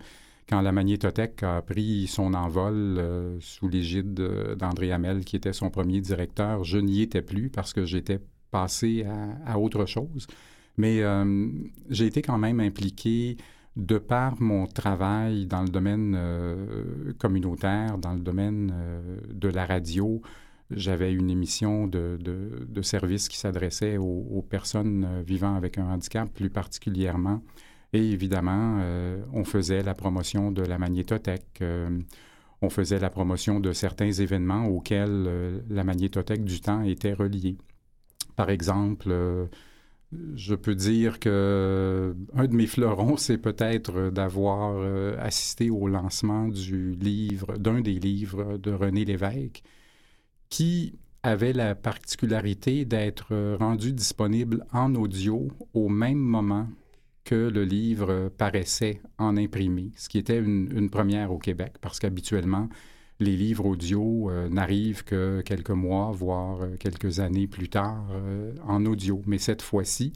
[0.47, 4.13] quand la magnétothèque a pris son envol euh, sous l'égide
[4.57, 8.19] d'André Hamel, qui était son premier directeur, je n'y étais plus parce que j'étais
[8.51, 9.05] passer
[9.45, 10.27] à, autre chose.
[10.77, 11.49] Mais euh,
[11.89, 13.37] j'ai été quand même impliqué
[13.75, 16.17] de par mon travail dans le domaine
[17.17, 18.73] communautaire, dans le domaine
[19.29, 20.21] de la radio.
[20.71, 26.49] J'avais une émission de, de, service qui s'adressait aux, personnes vivant avec un handicap plus
[26.49, 27.41] particulièrement.
[27.93, 28.81] Et évidemment,
[29.33, 31.61] on faisait la promotion de la magnétothèque
[32.61, 37.57] on faisait la promotion de certains événements auxquels euh, la magnétothèque du temps était reliée.
[38.35, 39.45] Par exemple, euh,
[40.35, 44.75] je peux dire que euh, un de mes fleurons, c'est peut-être d'avoir
[45.19, 49.63] assisté au lancement du livre, d'un des livres de René Lévesque,
[50.49, 56.67] qui avait la particularité d'être rendu disponible en audio au même moment
[57.25, 62.69] que le livre paraissait en imprimé, ce qui était une, première au Québec, parce qu'habituellement,
[63.19, 68.53] les livres audio euh, n'arrivent que quelques mois, voire euh, quelques années plus tard euh,
[68.67, 69.21] en audio.
[69.25, 70.13] Mais cette fois-ci,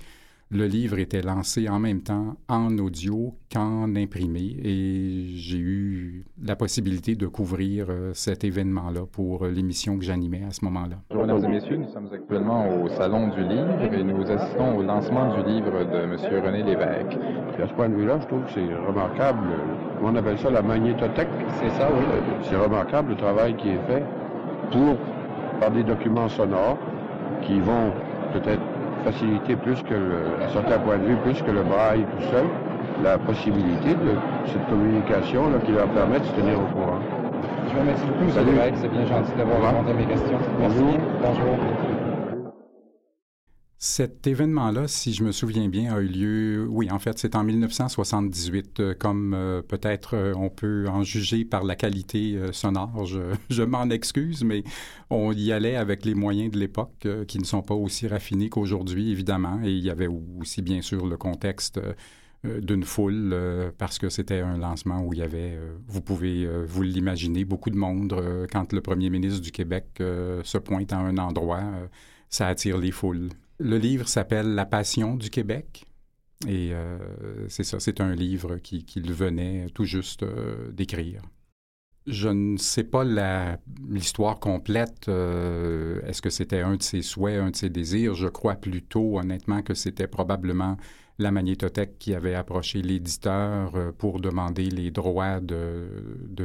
[0.51, 6.55] le livre était lancé en même temps en audio qu'en imprimé et j'ai eu la
[6.55, 10.95] possibilité de couvrir euh, cet événement-là pour euh, l'émission que j'animais à ce moment-là.
[11.11, 14.81] Bonjour mesdames et messieurs, nous sommes actuellement au Salon du Livre et nous assistons au
[14.81, 16.17] lancement du livre de M.
[16.43, 17.19] René Lévesque.
[17.61, 19.49] à ce point de vue-là, je trouve que c'est remarquable.
[20.01, 21.29] On appelle ça la magnétothèque.
[21.59, 22.03] C'est ça, oui.
[22.41, 24.03] C'est remarquable le travail qui est fait
[24.71, 24.97] pour,
[25.59, 26.79] par des documents sonores
[27.43, 27.91] qui vont
[28.33, 32.21] peut-être faciliter plus que, le, à certains points de vue, plus que le braille tout
[32.21, 32.51] seul,
[32.97, 37.01] la possibilité de cette communication là, qui leur permet de se tenir au courant.
[37.65, 38.29] Je vous remercie beaucoup.
[38.75, 40.39] C'est bien gentil d'avoir répondu à mes questions.
[40.57, 40.79] Merci.
[41.21, 41.97] Bonjour.
[43.81, 47.45] Cet événement-là, si je me souviens bien, a eu lieu, oui, en fait, c'est en
[47.45, 48.81] 1978.
[48.81, 53.63] Euh, comme euh, peut-être euh, on peut en juger par la qualité sonore, je, je
[53.63, 54.65] m'en excuse, mais
[55.09, 59.11] on y allait avec les moyens de l'époque qui ne sont pas aussi raffinés qu'aujourd'hui,
[59.11, 59.61] évidemment.
[59.63, 61.79] Et il y avait aussi, bien sûr, le contexte
[62.43, 63.33] d'une foule
[63.77, 67.77] parce que c'était un lancement où il y avait, vous pouvez vous l'imaginer, beaucoup de
[67.77, 68.13] monde.
[68.51, 71.63] quand le premier ministre du Québec se pointe à un endroit,
[72.29, 73.29] ça attire les foules.
[73.59, 75.85] Le livre s'appelle La Passion du Québec.
[76.47, 76.97] Et euh,
[77.49, 81.21] c'est ça, c'est un livre qu'il venait tout juste euh, d'écrire.
[82.07, 83.03] Je ne sais pas
[83.89, 85.09] l'histoire complète.
[85.09, 88.15] Euh, est-ce que c'était un de ses souhaits, un de ses désirs?
[88.15, 90.77] Je crois plutôt, honnêtement, que c'était probablement
[91.19, 95.89] la magnétothèque qui avait approché l'éditeur pour demander les droits de,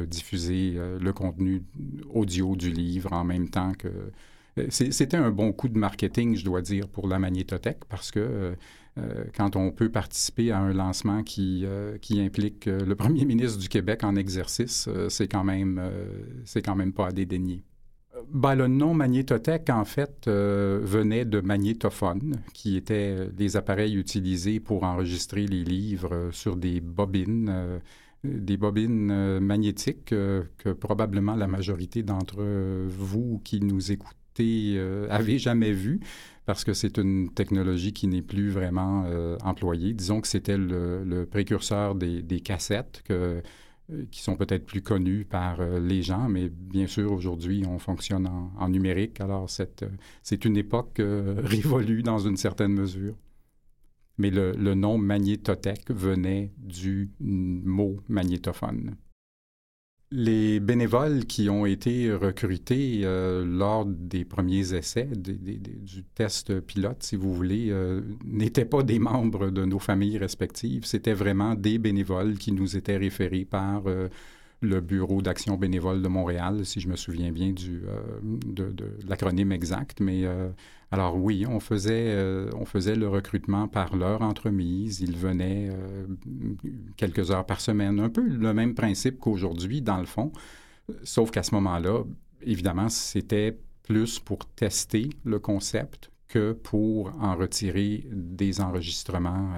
[0.05, 1.63] diffuser le contenu
[2.09, 4.11] audio du livre en même temps que
[4.69, 8.55] c'était un bon coup de marketing, je dois dire, pour la magnétothèque parce que euh,
[8.97, 11.65] euh, quand on peut participer à un lancement qui,
[12.11, 15.81] implique le premier ministre du Québec en exercice, c'est quand même
[16.63, 17.63] quand même pas à dédaigner.
[18.31, 24.83] Ben, le nom magnétothèque, en fait, venait de magnétophone, qui étaient les appareils utilisés pour
[24.83, 27.81] enregistrer les livres sur des bobines,
[28.23, 32.41] des bobines magnétiques que probablement la majorité d'entre
[32.87, 35.99] vous qui nous écoutez euh, avait jamais vu
[36.45, 39.93] parce que c'est une technologie qui n'est plus vraiment euh, employée.
[39.93, 43.41] Disons que c'était le, précurseur des, cassettes euh,
[44.11, 48.69] qui sont peut-être plus connues par les gens, mais bien sûr, aujourd'hui, on fonctionne en,
[48.69, 49.21] numérique.
[49.21, 53.15] Alors, c'est une époque révolue dans une certaine mesure.
[54.17, 58.95] Mais le, le nom magnétothèque venait du mot magnétophone.
[60.17, 67.17] Les bénévoles qui ont été recrutés euh, lors des premiers essais, du test pilote, si
[67.17, 70.85] vous voulez, euh, n'étaient pas des membres de nos familles respectives.
[70.85, 74.07] C'était vraiment des bénévoles qui nous étaient référés par euh,
[74.65, 78.01] le Bureau d'action bénévole de Montréal, si je me souviens bien du, euh,
[78.45, 78.73] de,
[79.07, 79.99] l'acronyme exact.
[79.99, 80.49] Mais euh,
[80.91, 85.01] alors oui, on faisait, euh, on faisait le recrutement par l'heure entremise.
[85.01, 85.69] Ils venaient
[86.97, 87.99] quelques heures par semaine.
[87.99, 90.31] Un peu le même principe qu'aujourd'hui, dans le fond.
[91.03, 92.03] Sauf qu'à ce moment-là,
[92.41, 99.51] évidemment, c'était plus pour tester le concept que pour en retirer des enregistrements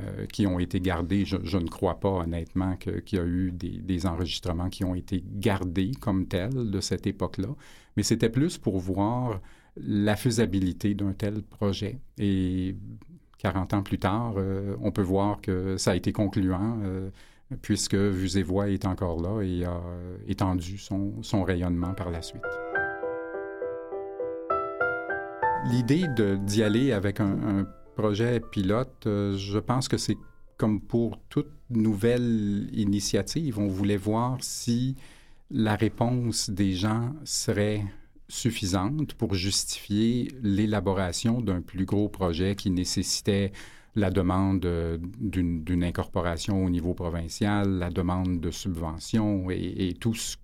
[0.00, 1.24] euh, qui ont été gardés.
[1.24, 5.92] Je, ne crois pas honnêtement qu'il y a eu des, enregistrements qui ont été gardés
[6.00, 7.48] comme tels de cette époque-là,
[7.96, 9.40] mais c'était plus pour voir
[9.76, 11.98] la faisabilité d'un tel projet.
[12.18, 12.76] Et
[13.38, 16.78] 40 ans plus tard, euh, on peut voir que ça a été concluant.
[16.82, 17.10] Euh,
[17.62, 19.82] puisque Vues et Voix est encore là et a
[20.28, 22.44] étendu son, rayonnement par la suite.
[25.64, 26.04] L'idée
[26.46, 27.66] d'y aller avec un
[28.00, 30.16] projet pilote, euh, je pense que c'est
[30.56, 34.96] comme pour toute nouvelle initiative, on voulait voir si
[35.50, 37.84] la réponse des gens serait
[38.28, 43.52] suffisante pour justifier l'élaboration d'un plus gros projet qui nécessitait
[43.96, 44.66] la demande
[45.18, 50.36] d'une incorporation au niveau provincial, la demande de subventions et, tout ce,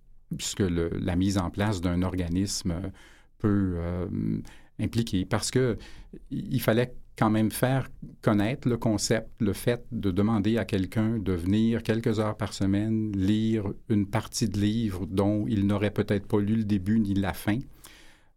[0.56, 2.92] que la mise en place d'un organisme
[3.38, 4.06] peut euh,
[4.78, 5.24] impliquer.
[5.24, 5.78] Parce que
[6.30, 7.88] il fallait quand même faire
[8.22, 13.12] connaître le concept, le fait de demander à quelqu'un de venir quelques heures par semaine
[13.12, 17.32] lire une partie de livre dont il n'aurait peut-être pas lu le début ni la
[17.32, 17.58] fin,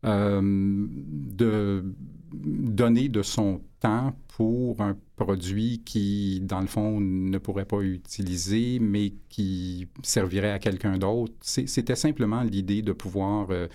[0.06, 1.84] euh, de
[2.32, 8.80] donner de son temps pour un produit qui, dans le fond, ne pourrait pas utiliser,
[8.80, 11.34] mais qui servirait à quelqu'un d'autre.
[11.42, 13.68] C'était simplement l'idée de pouvoir euh,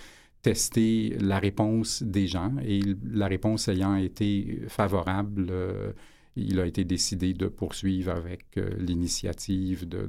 [0.45, 2.81] tester la réponse des gens et
[3.11, 5.93] la réponse ayant été favorable, euh,
[6.37, 10.07] il a été décidé de poursuivre avec euh, l'initiative de,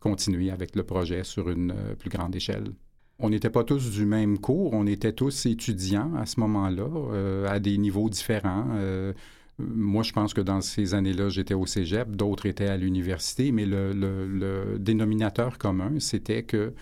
[0.00, 2.68] continuer avec le projet sur une euh, plus grande échelle.
[3.18, 7.58] On n'était pas tous du même cours, on était tous étudiants à ce moment-là, à
[7.58, 8.64] des niveaux différents.
[9.58, 13.66] moi, je pense que dans ces années-là, j'étais au cégep, d'autres étaient à l'université, mais
[13.66, 16.74] le, le, dénominateur commun, c'était que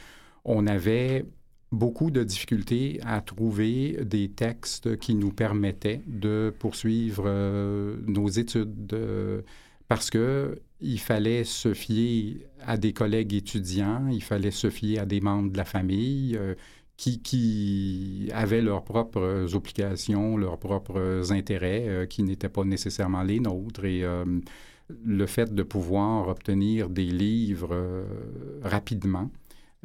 [0.44, 1.24] on avait
[1.72, 8.92] beaucoup de difficultés à trouver des textes qui nous permettaient de poursuivre euh, nos études
[8.92, 9.42] euh,
[9.88, 15.06] parce que il fallait se fier à des collègues étudiants, il fallait se fier à
[15.06, 16.54] des membres de la famille euh,
[16.98, 23.84] qui, qui, avaient leurs propres obligations, leurs propres intérêts qui n'étaient pas nécessairement les nôtres.
[23.84, 24.02] Et
[25.04, 28.06] le fait de pouvoir obtenir des livres
[28.62, 29.30] rapidement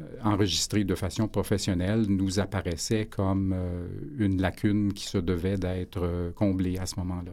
[0.02, 3.86] euh, enregistré de façon professionnelle nous apparaissait comme euh,
[4.18, 7.32] une lacune qui se devait d'être euh, comblée à ce moment-là.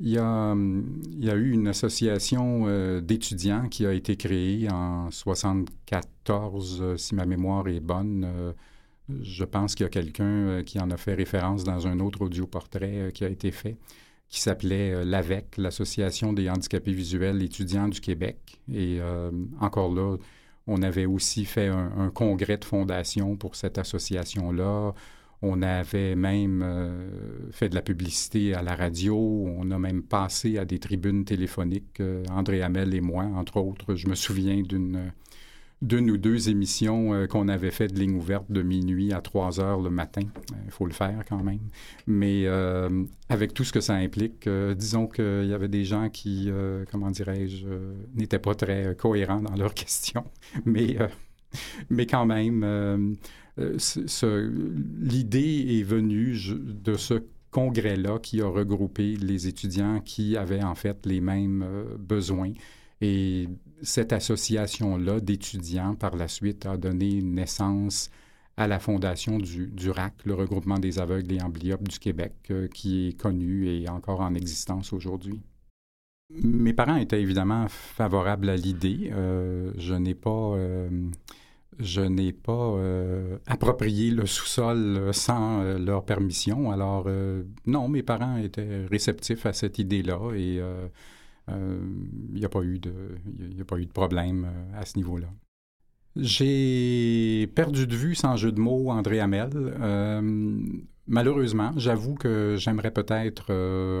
[0.00, 2.66] Il y, a, a, eu une association
[3.00, 8.26] d'étudiants qui a été créée en 1974, si ma mémoire est bonne.
[9.08, 13.12] je pense qu'il y a quelqu'un qui en a fait référence dans un autre audioportrait
[13.14, 13.76] qui a été fait,
[14.28, 18.60] qui s'appelait l'AVEC, l'Association des handicapés visuels étudiants du Québec.
[18.74, 18.98] Et
[19.60, 20.16] encore là,
[20.66, 24.94] on avait aussi fait un, congrès de fondation pour cette association-là.
[25.42, 29.16] On avait même euh, fait de la publicité à la radio.
[29.16, 33.94] On a même passé à des tribunes téléphoniques, euh, André Hamel et moi, entre autres.
[33.94, 35.12] Je me souviens d'une
[35.84, 39.60] d'une ou deux émissions euh, qu'on avait fait de ligne ouverte de minuit à 3
[39.60, 40.22] heures le matin.
[40.64, 41.60] Il faut le faire quand même.
[42.06, 46.08] Mais euh, avec tout ce que ça implique, euh, disons qu'il y avait des gens
[46.08, 46.50] qui,
[46.90, 47.66] comment dirais-je,
[48.14, 50.24] n'étaient pas très cohérents dans leurs questions.
[50.64, 50.96] Mais,
[51.90, 53.16] mais quand même,
[53.58, 61.04] l'idée est venue de ce congrès-là qui a regroupé les étudiants qui avaient en fait
[61.06, 61.64] les mêmes
[61.98, 62.52] besoins.
[63.00, 63.48] Et
[63.84, 68.10] cette association-là d'étudiants, par la suite, a donné naissance
[68.56, 73.08] à la fondation du, RAC, le regroupement des aveugles et amblyopes du Québec, euh, qui
[73.08, 75.40] est connu et encore en existence aujourd'hui.
[76.30, 79.10] Mes parents étaient évidemment favorables à l'idée.
[79.12, 80.88] Euh, je n'ai pas, euh,
[83.46, 86.70] approprié le sous-sol sans leur permission.
[86.70, 87.08] Alors
[87.66, 90.60] non, mes parents étaient réceptifs à cette idée-là et
[91.48, 91.78] il euh,
[92.32, 92.92] n'y a, pas eu de,
[93.60, 95.28] a pas eu de problème euh, à ce niveau-là.
[96.16, 99.50] J'ai perdu de vue, sans jeu de mots, André Hamel.
[99.54, 100.60] Euh,
[101.08, 103.52] malheureusement, j'avoue que j'aimerais peut-être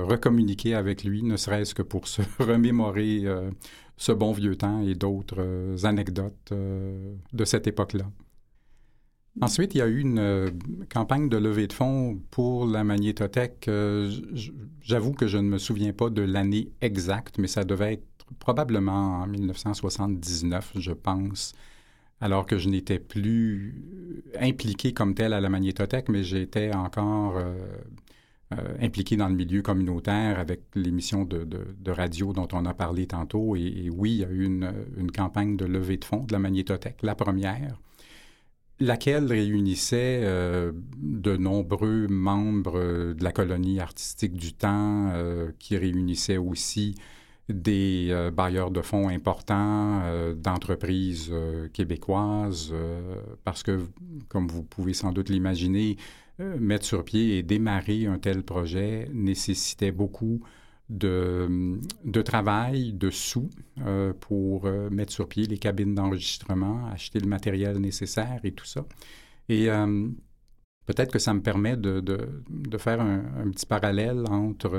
[0.04, 3.24] recommuniquer avec lui, ne serait-ce que pour se remémorer
[3.96, 8.04] ce bon vieux temps et d'autres anecdotes de cette époque-là.
[9.40, 10.50] Ensuite, il y a eu une euh,
[10.92, 13.66] campagne de levée de fonds pour la magnétothèque.
[13.66, 14.10] Euh,
[14.80, 18.06] j'avoue que je ne me souviens pas de l'année exacte, mais ça devait être
[18.38, 21.52] probablement en 1979, je pense,
[22.20, 23.82] alors que je n'étais plus
[24.40, 27.56] impliqué comme tel à la magnétothèque, mais j'étais encore euh,
[28.80, 33.56] impliqué dans le milieu communautaire avec l'émission de, radio dont on a parlé tantôt.
[33.56, 36.38] Et, oui, il y a eu une, une campagne de levée de fonds de la
[36.38, 37.76] magnétothèque, la première
[38.80, 45.76] laquelle réunissait euh, de nombreux membres euh, de la colonie artistique du temps, euh, qui
[45.76, 46.94] réunissait aussi
[47.50, 50.00] des bailleurs de fonds importants
[50.34, 51.30] d'entreprises
[51.74, 52.72] québécoises,
[53.44, 53.80] parce que,
[54.28, 55.98] comme vous pouvez sans doute l'imaginer,
[56.38, 60.40] mettre sur pied et démarrer un tel projet nécessitait beaucoup
[60.90, 63.48] de, travail, de sous
[63.80, 68.66] euh, pour euh, mettre sur pied les cabines d'enregistrement, acheter le matériel nécessaire et tout
[68.66, 68.84] ça.
[69.48, 70.08] Et euh,
[70.86, 72.02] peut-être que ça me permet de,
[72.78, 74.74] faire un, petit parallèle entre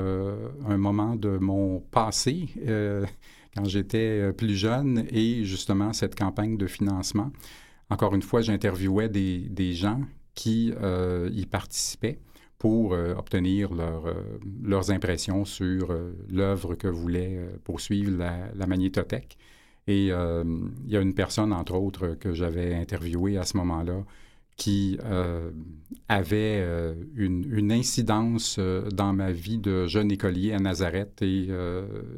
[0.66, 2.48] un moment de mon passé,
[3.54, 7.32] quand j'étais plus jeune, et justement cette campagne de financement.
[7.90, 10.00] Encore une fois, j'interviewais des gens
[10.34, 10.72] qui
[11.32, 12.18] y participaient
[12.58, 13.70] pour obtenir
[14.62, 15.94] leurs impressions sur
[16.30, 18.66] l'œuvre que voulait poursuivre la, la.
[19.86, 24.04] Et il y a une personne, entre autres, que j'avais interviewée à ce moment-là,
[24.56, 25.50] qui euh,
[26.08, 31.48] avait euh, une, incidence euh, dans ma vie de jeune écolier à Nazareth et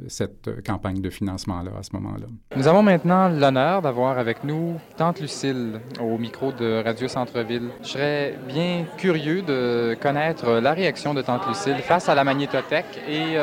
[0.07, 2.27] cette campagne de financement-là à ce moment-là.
[2.57, 7.71] Nous avons maintenant l'honneur d'avoir avec nous Tante Lucille au micro de Radio Centre-Ville.
[7.83, 13.01] Je serais bien curieux de connaître la réaction de Tante Lucille face à la magnétothèque
[13.09, 13.37] et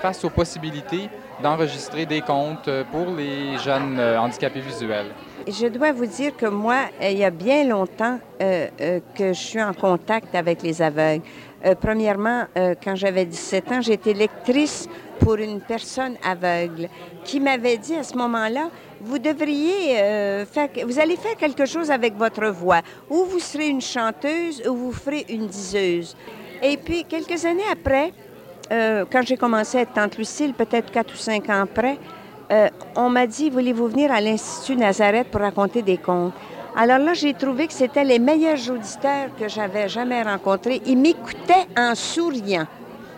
[0.00, 1.08] face aux possibilités
[1.42, 5.10] d'enregistrer des comptes pour les jeunes handicapés visuels.
[5.48, 9.38] Je dois vous dire que moi, il y a bien longtemps euh, euh, que je
[9.38, 11.24] suis en contact avec les aveugles.
[11.64, 12.44] Euh, premièrement,
[12.82, 14.88] quand j'avais 17 ans, j'étais lectrice
[15.18, 16.88] pour une personne aveugle
[17.24, 18.70] qui m'avait dit à ce moment-là,
[19.00, 19.96] vous devriez
[20.50, 22.80] faire, vous allez faire quelque chose avec votre voix.
[23.08, 26.16] Ou vous serez une chanteuse ou vous ferez une diseuse.
[26.62, 28.12] Et puis, quelques années après,
[28.70, 31.98] quand j'ai commencé à être tante Lucille, peut-être quatre ou cinq ans après,
[32.50, 36.32] euh, on m'a dit, voulez-vous venir à l'Institut Nazareth pour raconter des contes?
[36.76, 40.80] Alors là, j'ai trouvé que c'était les meilleurs auditeurs que j'avais jamais rencontrés.
[40.86, 42.66] Ils m'écoutaient en souriant.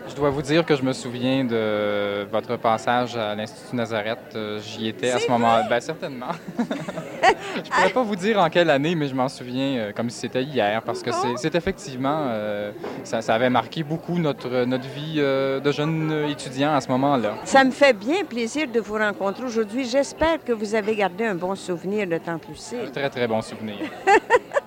[0.07, 4.19] Je dois vous dire que je me souviens de votre passage à l'Institut Nazareth.
[4.35, 5.63] Euh, j'y étais à ce moment-là.
[5.67, 6.27] Bien, certainement.
[6.57, 10.09] je ne pourrais pas vous dire en quelle année, mais je m'en souviens euh, comme
[10.09, 12.71] si c'était hier, parce que c'est effectivement, euh,
[13.03, 17.35] ça, avait marqué beaucoup notre, notre vie de jeunes étudiants à ce moment-là.
[17.45, 19.85] Ça me fait bien plaisir de vous rencontrer aujourd'hui.
[19.85, 22.87] J'espère que vous avez gardé un bon souvenir de Temple Lucille.
[22.87, 23.77] Un très, très bon souvenir.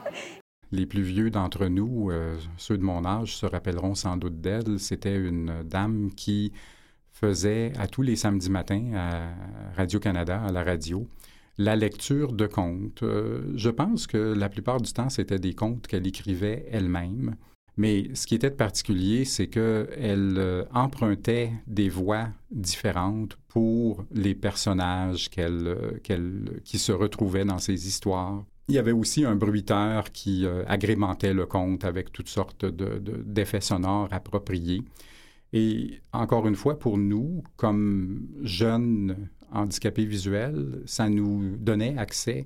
[0.72, 4.78] Les plus vieux d'entre nous, euh, ceux de mon âge, se rappelleront sans doute d'elle.
[4.80, 6.52] C'était une dame qui
[7.12, 9.30] faisait à tous les samedis matins à
[9.76, 11.06] Radio-Canada, à la radio,
[11.56, 13.02] la lecture de contes.
[13.02, 17.36] Euh, je pense que la plupart du temps, c'était des contes qu'elle écrivait elle-même.
[17.78, 24.34] Mais ce qui était de particulier, c'est qu'elle euh, empruntait des voix différentes pour les
[24.34, 28.44] personnages qui se retrouvaient dans ses histoires.
[28.68, 33.60] Il y avait aussi un bruiteur qui euh, agrémentait le conte avec toutes sortes d'effets
[33.60, 34.82] sonores appropriés.
[35.52, 42.44] Et encore une fois, pour nous, comme jeunes handicapés visuels, ça nous donnait accès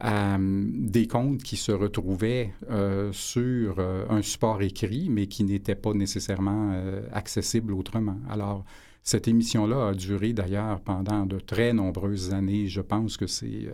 [0.00, 5.44] à hum, des contes qui se retrouvaient euh, sur euh, un support écrit, mais qui
[5.44, 6.74] n'étaient pas nécessairement
[7.12, 8.18] accessibles autrement.
[8.28, 8.64] Alors,
[9.02, 12.68] cette émission-là a duré d'ailleurs pendant de très nombreuses années.
[12.68, 13.68] Je pense que c'est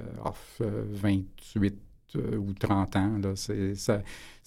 [0.60, 1.78] 28
[2.16, 3.20] euh, ou 30 ans.
[3.74, 4.02] Ça,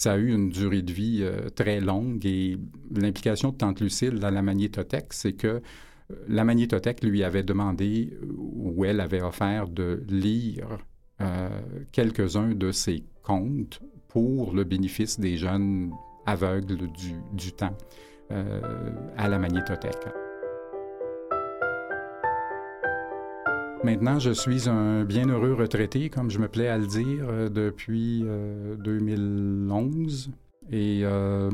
[0.06, 2.58] a eu une durée de vie euh, très longue et
[2.90, 5.62] l'implication de Tante Lucille dans la magnétothèque, c'est que euh,
[6.28, 10.80] la magnétothèque lui avait demandé ou elle avait offert de lire
[11.92, 15.92] quelques-uns de ses contes pour le bénéfice des jeunes
[16.26, 17.78] aveugles du, du temps
[19.18, 20.31] à la magnétothèque.
[23.84, 28.24] Maintenant, je suis un bienheureux retraité, comme je me plais à le dire, euh, depuis
[28.78, 30.30] 2011.
[30.30, 31.50] Euh, Et euh,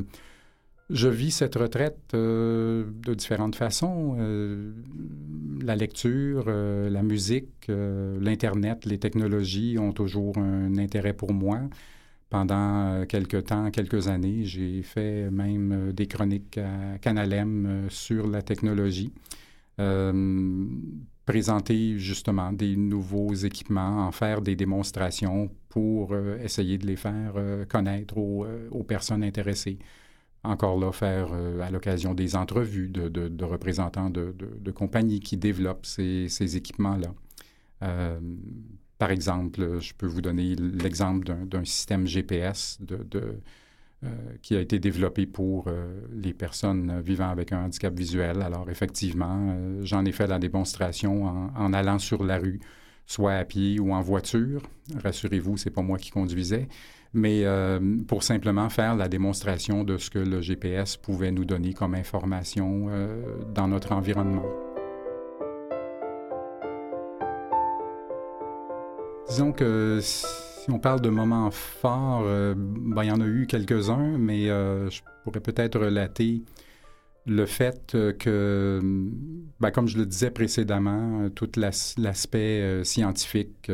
[0.90, 4.18] je vis cette retraite de différentes façons.
[5.62, 11.62] la lecture, la musique, l'Internet, les technologies ont toujours un intérêt pour moi.
[12.30, 19.14] Pendant quelques temps, quelques années, j'ai fait même des chroniques à Canalem sur la technologie
[21.28, 27.34] présenter justement des nouveaux équipements, en faire des démonstrations pour euh, essayer de les faire
[27.36, 29.78] euh, connaître aux, euh, aux, personnes intéressées.
[30.44, 36.56] Encore là, faire à l'occasion des entrevues de, représentants de, compagnies qui développent ces, ces
[36.56, 37.12] équipements-là.
[38.98, 43.42] par exemple, je peux vous donner l'exemple d'un système GPS de,
[44.44, 48.44] qui a été développé pour euh, les personnes vivant avec un handicap visuel.
[48.44, 51.26] Alors effectivement, euh, j'en ai fait la démonstration
[51.56, 52.60] en, allant sur la rue,
[53.08, 54.62] soit à pied ou en voiture.
[55.04, 56.68] Rassurez-vous, c'est pas moi qui conduisais,
[57.14, 57.44] mais
[58.08, 62.90] pour simplement faire la démonstration de ce que le GPS pouvait nous donner comme information
[63.54, 64.46] dans notre environnement.
[69.30, 70.00] Disons que
[70.70, 74.90] on parle de moments forts, euh, ben, il y en a eu quelques-uns, mais euh,
[74.90, 76.42] je pourrais peut-être relater
[77.26, 78.80] le fait que,
[79.60, 83.70] ben, comme je le disais précédemment, tout l'aspect euh, scientifique,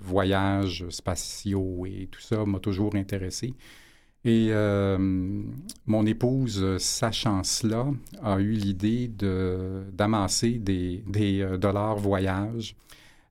[0.00, 3.54] voyages spatiaux et tout ça m'a toujours intéressé.
[4.24, 4.52] Et
[5.84, 7.88] mon épouse, sachant cela,
[8.22, 9.10] a eu l'idée
[9.92, 12.76] d'amasser des, des dollars voyage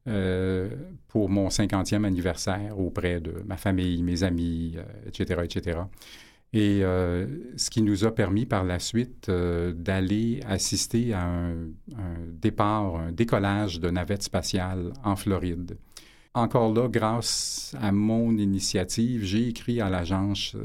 [0.05, 4.75] pour mon 50e anniversaire auprès de ma famille, mes amis,
[5.05, 5.79] etc., etc.
[6.53, 11.53] Et ce qui nous a permis par la suite d'aller assister à un,
[12.27, 15.77] départ, un décollage de navette spatiale en Floride.
[16.33, 20.55] Encore là, grâce à mon initiative, j'ai écrit à l'agence,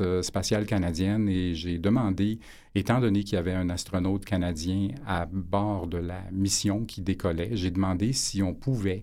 [0.00, 2.38] euh, spatiale canadienne et j'ai demandé,
[2.74, 7.50] étant donné qu'il y avait un astronaute canadien à bord de la mission qui décollait,
[7.52, 9.02] j'ai demandé si on pouvait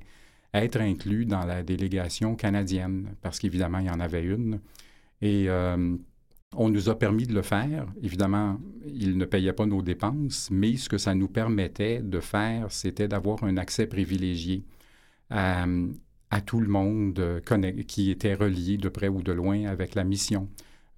[0.55, 4.61] être inclus dans la délégation canadienne, parce qu'évidemment, il y en avait une.
[5.21, 5.95] Et euh,
[6.55, 7.85] on nous a permis de le faire.
[8.01, 12.71] Évidemment, il ne payait pas nos dépenses, mais ce que ça nous permettait de faire,
[12.71, 14.63] c'était d'avoir un accès privilégié
[15.33, 17.39] à, tout le monde euh,
[17.87, 20.49] qui était relié de près ou de loin avec la mission.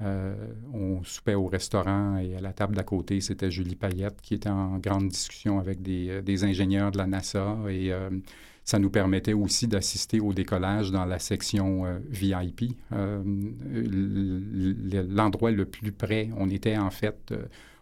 [0.02, 0.36] Euh,
[0.74, 4.50] on soupait au restaurant et à la table d'à côté, c'était Julie Payette qui était
[4.50, 7.92] en grande discussion avec des, euh, ingénieurs de la NASA et
[8.66, 12.76] ça nous permettait aussi d'assister au décollage dans la section VIP.
[15.10, 17.34] L'endroit le plus près, on était en fait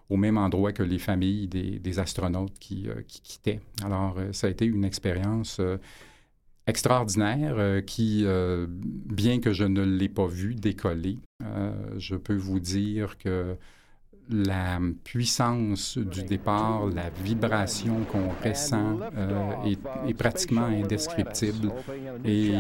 [0.10, 3.62] au même endroit que les familles des, astronautes qui, quittaient.
[3.84, 5.62] Alors, ça a été une expérience
[6.68, 12.36] extraordinaire euh, qui, euh, bien que je ne l'ai pas vu décoller, euh, je peux
[12.36, 13.56] vous dire que
[14.30, 19.00] la puissance du départ, la vibration qu'on ressent
[19.66, 21.74] est, pratiquement indescriptible.
[22.24, 22.54] Et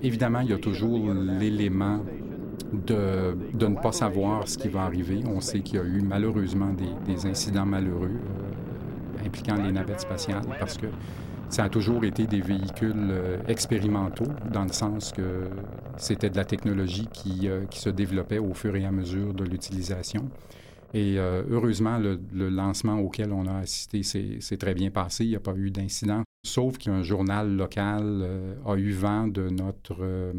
[0.00, 2.04] évidemment, il y a toujours l'élément
[2.72, 5.24] de, de, ne pas savoir ce qui va arriver.
[5.26, 8.20] On sait qu'il y a eu malheureusement des, des incidents malheureux
[9.26, 10.86] impliquant les navettes spatiales parce que
[11.50, 15.48] ça a toujours été des véhicules euh, expérimentaux, dans le sens que
[15.96, 19.44] c'était de la technologie qui, euh, qui, se développait au fur et à mesure de
[19.44, 20.28] l'utilisation.
[20.94, 22.18] Et euh, heureusement, le,
[22.48, 25.24] lancement auquel on a assisté s'est très bien passé.
[25.24, 28.26] Il n'y a pas eu d'incident, sauf qu'un journal local
[28.64, 30.32] a eu vent de notre,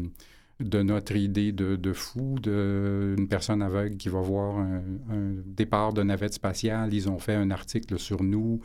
[0.58, 6.02] de notre idée de, fou, d'une personne aveugle qui va voir un, un, départ de
[6.02, 6.92] navette spatiale.
[6.94, 8.60] Ils ont fait un article sur nous.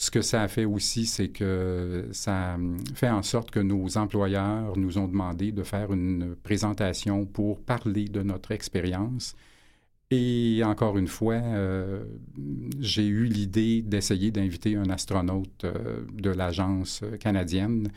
[0.00, 2.56] Ce que ça a fait aussi, c'est que ça
[2.94, 8.04] fait en sorte que nos employeurs nous ont demandé de faire une présentation pour parler
[8.04, 9.34] de notre expérience.
[10.12, 12.04] Et encore une fois, euh,
[12.78, 17.88] j'ai eu l'idée d'essayer d'inviter un astronaute euh, de l'agence canadienne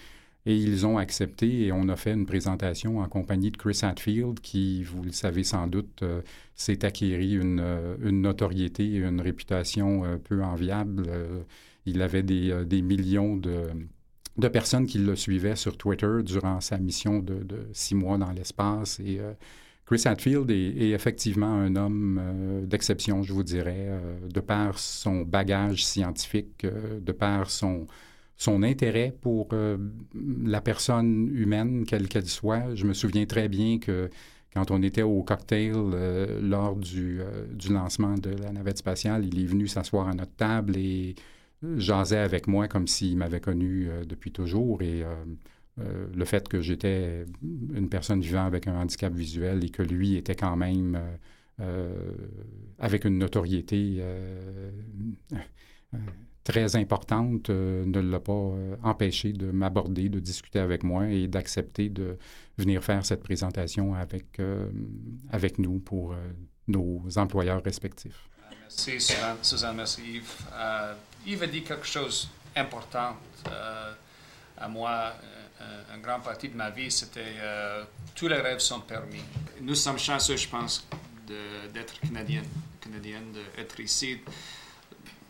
[0.48, 4.40] et ils ont accepté et on a fait une présentation en compagnie de Chris Hadfield
[4.40, 6.24] qui, vous le savez sans doute, euh,
[6.56, 7.64] s'est acquéri une,
[8.02, 11.08] une, notoriété et une réputation peu enviable
[11.86, 17.20] il avait des, euh, millions de, personnes qui le suivaient sur Twitter durant sa mission
[17.20, 19.00] de, six mois dans l'espace.
[19.00, 19.34] Et euh,
[19.86, 23.90] Chris Hadfield est, effectivement un homme euh, d'exception, je vous dirais,
[24.30, 27.88] de par son bagage scientifique, de par son,
[28.38, 29.50] son intérêt pour
[30.46, 32.74] la personne humaine, quelle qu'elle soit.
[32.76, 34.10] Je me souviens très bien que
[34.54, 35.74] quand on était au cocktail
[36.42, 37.22] lors du,
[37.54, 41.16] du, lancement de la navette spatiale, il est venu s'asseoir à notre table et
[41.78, 44.82] jasait avec moi comme s'il m'avait connu euh, depuis toujours.
[44.82, 45.14] Et euh,
[45.80, 50.16] euh, le fait que j'étais une personne vivant avec un handicap visuel et que lui
[50.16, 51.00] était quand même
[52.80, 54.04] avec une notoriété
[56.44, 62.18] très importante ne l'a pas empêché de m'aborder, de discuter avec moi et d'accepter de
[62.58, 64.42] venir faire cette présentation avec,
[65.30, 66.16] avec nous pour
[66.68, 68.28] nos employeurs respectifs.
[68.52, 69.00] Merci
[69.44, 70.48] Suzanne, merci Yves.
[71.26, 73.16] Yves a dit quelque chose d'important
[73.50, 73.94] euh,
[74.58, 75.14] à moi.
[75.62, 77.84] Euh, un grand partie de ma vie, c'était euh,
[78.16, 79.22] tous les rêves sont permis.
[79.62, 80.88] Nous sommes chanceux, je pense,
[81.74, 82.46] d'être canadienne
[83.56, 84.20] d'être ici,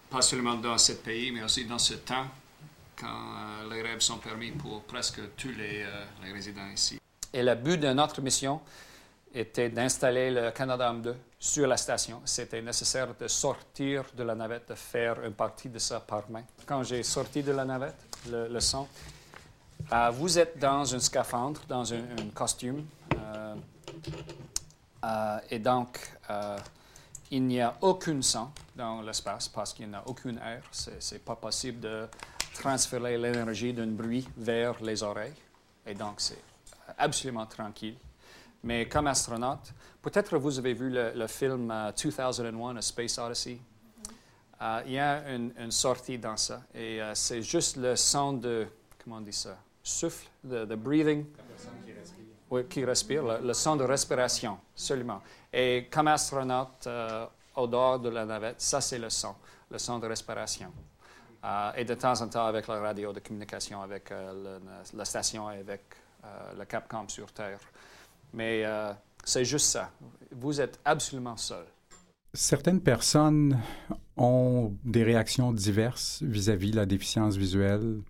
[0.10, 2.26] pas seulement dans ce pays, mais aussi dans ce temps,
[2.96, 5.86] quand les rêves sont permis pour presque tous les,
[6.24, 7.00] les résidents ici.
[7.32, 8.62] Et le but de notre mission,
[9.34, 12.22] était d'installer le Canada-2 sur la station.
[12.24, 16.44] C'était nécessaire de sortir de la navette, de faire une partie de ça par main.
[16.68, 17.96] Quand j'ai sorti de la navette,
[18.30, 18.88] le, son,
[19.92, 22.04] euh, vous êtes dans un scaphandre, dans un,
[22.36, 22.86] costume,
[23.16, 23.56] euh,
[25.04, 26.12] euh, et donc
[27.32, 30.62] il n'y a aucun son dans l'espace parce qu'il n'y a aucun air.
[30.72, 32.08] Ce n'est pas possible de
[32.54, 35.34] transférer l'énergie d'un bruit vers les oreilles,
[35.88, 36.44] et donc c'est
[37.00, 37.96] absolument tranquille.
[38.64, 43.60] Mais comme astronaute, peut-être vous avez vu le, film 2001, euh, A Space Odyssey.
[44.62, 46.62] Euh, il y a une, sortie dans ça.
[46.74, 48.68] Et euh, c'est juste le son de,
[49.04, 51.26] comment on dit ça, souffle, de, breathing.
[51.86, 52.26] Qui respire.
[52.52, 55.22] Oui, qui respire, le, son de respiration, seulement.
[55.52, 56.88] Et comme astronaute,
[57.56, 59.36] au dehors de la navette, ça c'est le son,
[59.70, 60.72] le son de respiration.
[61.44, 64.60] Euh, et de temps en temps avec la radio de communication, avec euh,
[64.94, 65.82] la station et avec
[66.56, 67.60] le Capcom sur Terre.
[68.34, 68.64] Mais
[69.24, 69.92] c'est juste ça.
[70.32, 71.66] Vous êtes absolument seul.
[72.34, 73.60] Certaines personnes
[74.16, 78.02] ont des réactions diverses vis-à-vis de la déficience visuelle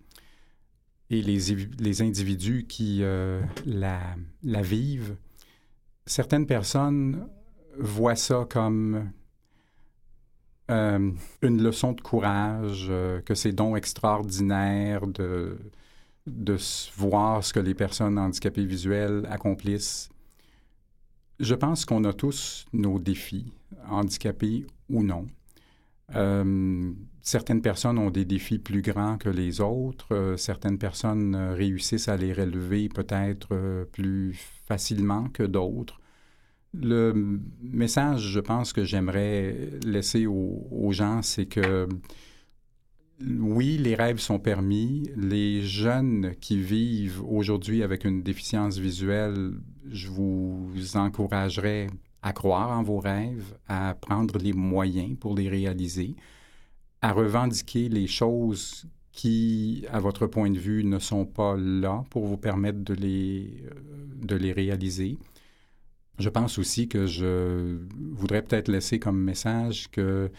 [1.10, 1.38] et les,
[1.80, 3.02] les individus qui
[3.66, 4.00] la,
[4.44, 5.16] la, vivent.
[6.06, 7.26] Certaines personnes
[7.78, 9.10] voient ça comme
[10.70, 11.10] euh,
[11.42, 15.58] une leçon de courage, euh, que c'est donc extraordinaire de,
[16.26, 16.56] de
[16.96, 20.08] voir ce que les personnes handicapées visuelles accomplissent.
[21.42, 23.52] Je pense qu'on a tous nos défis,
[23.88, 25.26] handicapés ou non.
[26.14, 30.36] Euh, certaines personnes ont des défis plus grands que les autres.
[30.36, 34.38] certaines personnes réussissent à les relever peut-être plus
[34.68, 36.00] facilement que d'autres.
[36.74, 41.88] Le message, je pense, que j'aimerais laisser aux, gens, c'est que
[43.20, 45.10] oui, les rêves sont permis.
[45.16, 49.52] Les jeunes qui vivent aujourd'hui avec une déficience visuelle,
[49.90, 51.88] je vous encouragerais
[52.22, 56.14] à croire en vos rêves, à prendre les moyens pour les réaliser,
[57.00, 62.26] à revendiquer les choses qui, à votre point de vue, ne sont pas là pour
[62.26, 63.74] vous permettre de les, euh,
[64.22, 65.18] de les réaliser.
[66.18, 67.78] Je pense aussi que je
[68.12, 70.30] voudrais peut-être laisser comme message que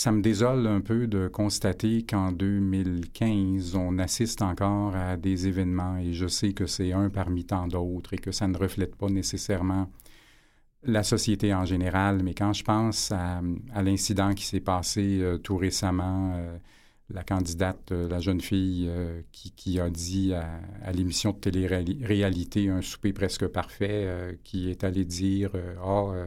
[0.00, 5.98] ça me désole un peu de constater qu'en 2015, on assiste encore à des événements
[5.98, 9.10] et je sais que c'est un parmi tant d'autres et que ça ne reflète pas
[9.10, 9.90] nécessairement
[10.84, 13.42] la société en général, mais quand je pense à,
[13.82, 16.56] l'incident qui s'est passé euh, tout récemment, euh,
[17.12, 22.82] la candidate, euh, la jeune fille euh, qui, a dit à, l'émission de télé-réalité un
[22.82, 25.50] souper presque parfait, qui est allé dire
[25.84, 26.26] Ah,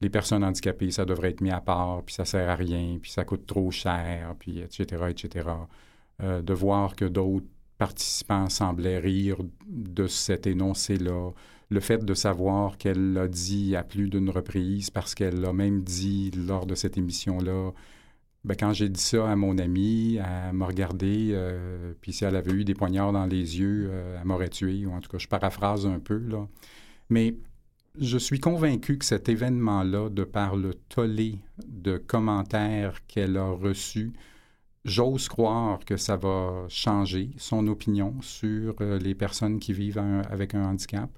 [0.00, 3.10] les personnes handicapées, ça devrait être mis à part, puis ça sert à rien, puis
[3.10, 5.48] ça coûte trop cher, puis etc., etc.
[6.20, 7.46] de voir que d'autres
[7.78, 11.30] participants semblaient rire de cet énoncé-là.
[11.70, 15.82] Le fait de savoir qu'elle l'a dit à plus d'une reprise, parce qu'elle l'a même
[15.82, 17.72] dit lors de cette émission-là,
[18.44, 22.36] ben, quand j'ai dit ça à mon amie, elle m'a regardé, euh, puis si elle
[22.36, 25.18] avait eu des poignards dans les yeux, euh, elle m'aurait tué, ou en tout cas,
[25.18, 26.46] je paraphrase un peu, là.
[27.10, 27.34] Mais
[28.00, 34.12] je suis convaincu que cet événement-là, de par le tollé de commentaires qu'elle a reçus,
[34.84, 40.54] j'ose croire que ça va changer son opinion sur euh, les personnes qui vivent avec
[40.54, 41.10] un handicap.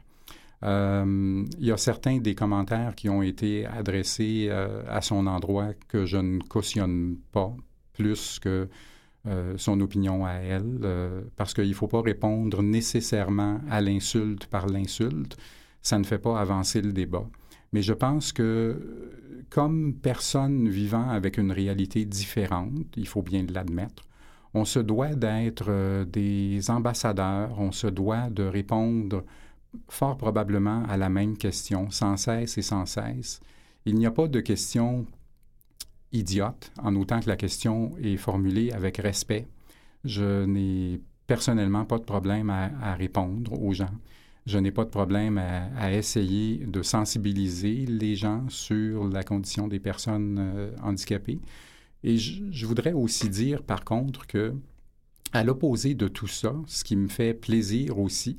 [0.62, 5.72] Euh, il y a certains des commentaires qui ont été adressés euh, à son endroit
[5.88, 7.54] que je ne cautionne pas
[7.92, 8.68] plus que
[9.58, 10.80] son opinion à elle,
[11.36, 15.36] parce qu'il ne faut pas répondre nécessairement à l'insulte par l'insulte.
[15.82, 17.26] Ça ne fait pas avancer le débat.
[17.72, 24.04] Mais je pense que comme personne vivant avec une réalité différente, il faut bien l'admettre,
[24.54, 29.24] on se doit d'être des ambassadeurs, on se doit de répondre
[29.88, 33.40] fort probablement à la même question, sans cesse et sans cesse.
[33.84, 35.06] Il n'y a pas de question
[36.12, 39.46] idiote, en autant que la question est formulée avec respect.
[40.04, 43.94] Je n'ai personnellement pas de problème à, répondre aux gens.
[44.46, 49.80] Je n'ai pas de problème à, essayer de sensibiliser les gens sur la condition des
[49.80, 51.40] personnes euh, handicapées.
[52.02, 54.54] Et je, voudrais aussi dire, par contre, que
[55.32, 58.38] à l'opposé de tout ça, ce qui me fait plaisir aussi,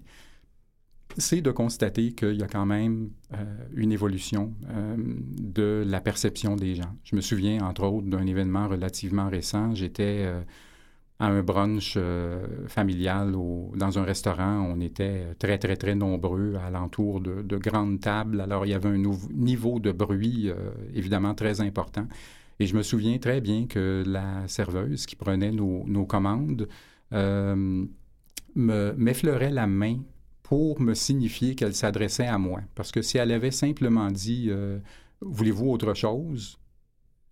[1.17, 6.55] c'est de constater qu'il y a quand même euh, une évolution euh, de la perception
[6.55, 6.95] des gens.
[7.03, 9.75] Je me souviens, entre autres, d'un événement relativement récent.
[9.75, 10.25] J'étais
[11.21, 11.97] à un brunch
[12.67, 14.65] familial dans un restaurant.
[14.73, 18.41] On était très, très, très nombreux alentour de, de grandes tables.
[18.41, 19.01] Alors, il y avait un
[19.31, 20.49] niveau de bruit
[20.93, 22.07] évidemment très important.
[22.59, 26.67] Et je me souviens très bien que la serveuse qui prenait nos, commandes
[28.55, 29.97] m'effleurait la main
[30.43, 32.59] pour me signifier qu'elle s'adressait à moi.
[32.75, 34.79] Parce que si elle avait simplement dit euh,
[35.21, 36.59] Voulez-vous autre chose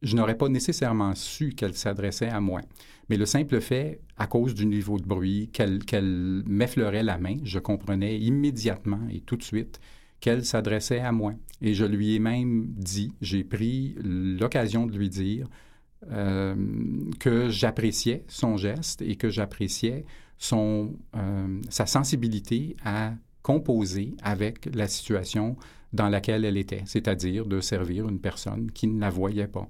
[0.01, 2.61] je n'aurais pas nécessairement su qu'elle s'adressait à moi.
[3.09, 7.59] Mais le simple fait, à cause du niveau de bruit, qu'elle m'effleurait la main, je
[7.59, 9.79] comprenais immédiatement et tout de suite
[10.19, 11.33] qu'elle s'adressait à moi.
[11.61, 15.47] Et je lui ai même dit, j'ai pris l'occasion de lui dire
[16.11, 16.55] euh,
[17.19, 20.05] que j'appréciais son geste et que j'appréciais
[20.53, 20.87] euh,
[21.69, 25.57] sa sensibilité à composer avec la situation
[25.91, 29.67] dans laquelle elle était, c'est-à-dire de servir une personne qui ne la voyait pas.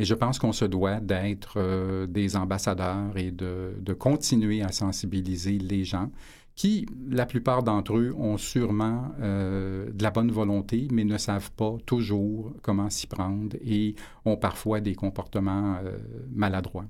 [0.00, 5.58] Mais je pense qu'on se doit d'être euh, des ambassadeurs et de, continuer à sensibiliser
[5.58, 6.10] les gens
[6.54, 11.52] qui, la plupart d'entre eux, ont sûrement euh, de la bonne volonté, mais ne savent
[11.52, 13.94] pas toujours comment s'y prendre et
[14.24, 15.78] ont parfois des comportements
[16.32, 16.86] maladroits.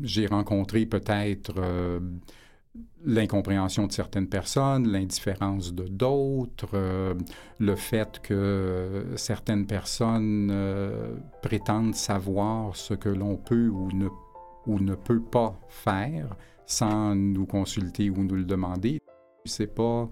[0.00, 1.98] J'ai rencontré peut-être euh,
[3.04, 7.14] l'incompréhension de certaines personnes, l'indifférence de d'autres, euh,
[7.58, 14.08] le fait que certaines personnes euh, prétendent savoir ce que l'on peut ou ne,
[14.66, 19.00] ou ne peut pas faire sans nous consulter ou nous le demander.
[19.44, 20.08] C'est pas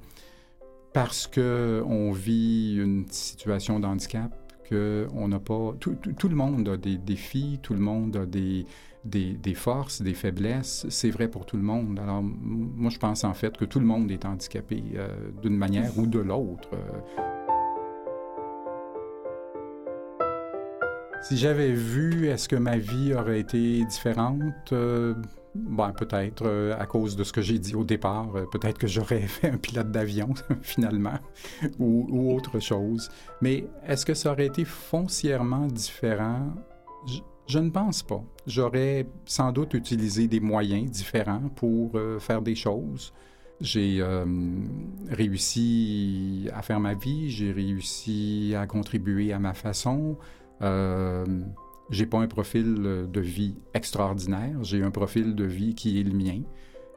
[0.92, 4.32] parce que on vit une situation de handicap
[4.68, 5.74] que on n'a pas.
[5.78, 8.66] Tout, tout, tout, le monde a des défis, tout le monde a des,
[9.08, 10.86] des, forces, des faiblesses.
[10.88, 11.98] C'est vrai pour tout le monde.
[11.98, 15.08] Alors, moi, je pense en fait que tout le monde est handicapé euh,
[15.42, 16.70] d'une manière ou de l'autre.
[21.22, 24.72] Si j'avais vu, est-ce que ma vie aurait été différente?
[24.72, 25.14] Euh,
[25.54, 28.86] ben, peut-être euh, à cause de ce que j'ai dit au départ, euh, peut-être que
[28.86, 30.28] j'aurais fait un pilote d'avion
[30.62, 31.18] finalement
[31.78, 33.10] ou, autre chose.
[33.40, 36.54] Mais est-ce que ça aurait été foncièrement différent?
[37.48, 38.22] Je ne pense pas.
[38.46, 43.12] J'aurais sans doute utilisé des moyens différents pour euh, faire des choses.
[43.60, 44.24] J'ai euh,
[45.10, 50.16] réussi à faire ma vie, j'ai réussi à contribuer à ma façon.
[50.62, 51.26] Euh,
[51.90, 52.74] j'ai pas un profil
[53.10, 56.42] de vie extraordinaire, j'ai un profil de vie qui est le mien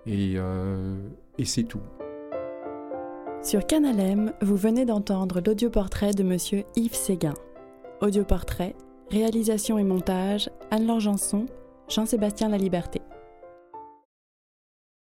[0.05, 0.97] et, euh,
[1.37, 1.81] et c'est tout.
[3.41, 7.33] Sur Canal M, vous venez d'entendre l'audioportrait de Monsieur Yves Séguin.
[8.01, 8.75] Audioportrait,
[9.11, 11.01] réalisation et montage, Anne-Laure
[11.89, 13.01] Jean-Sébastien Laliberté.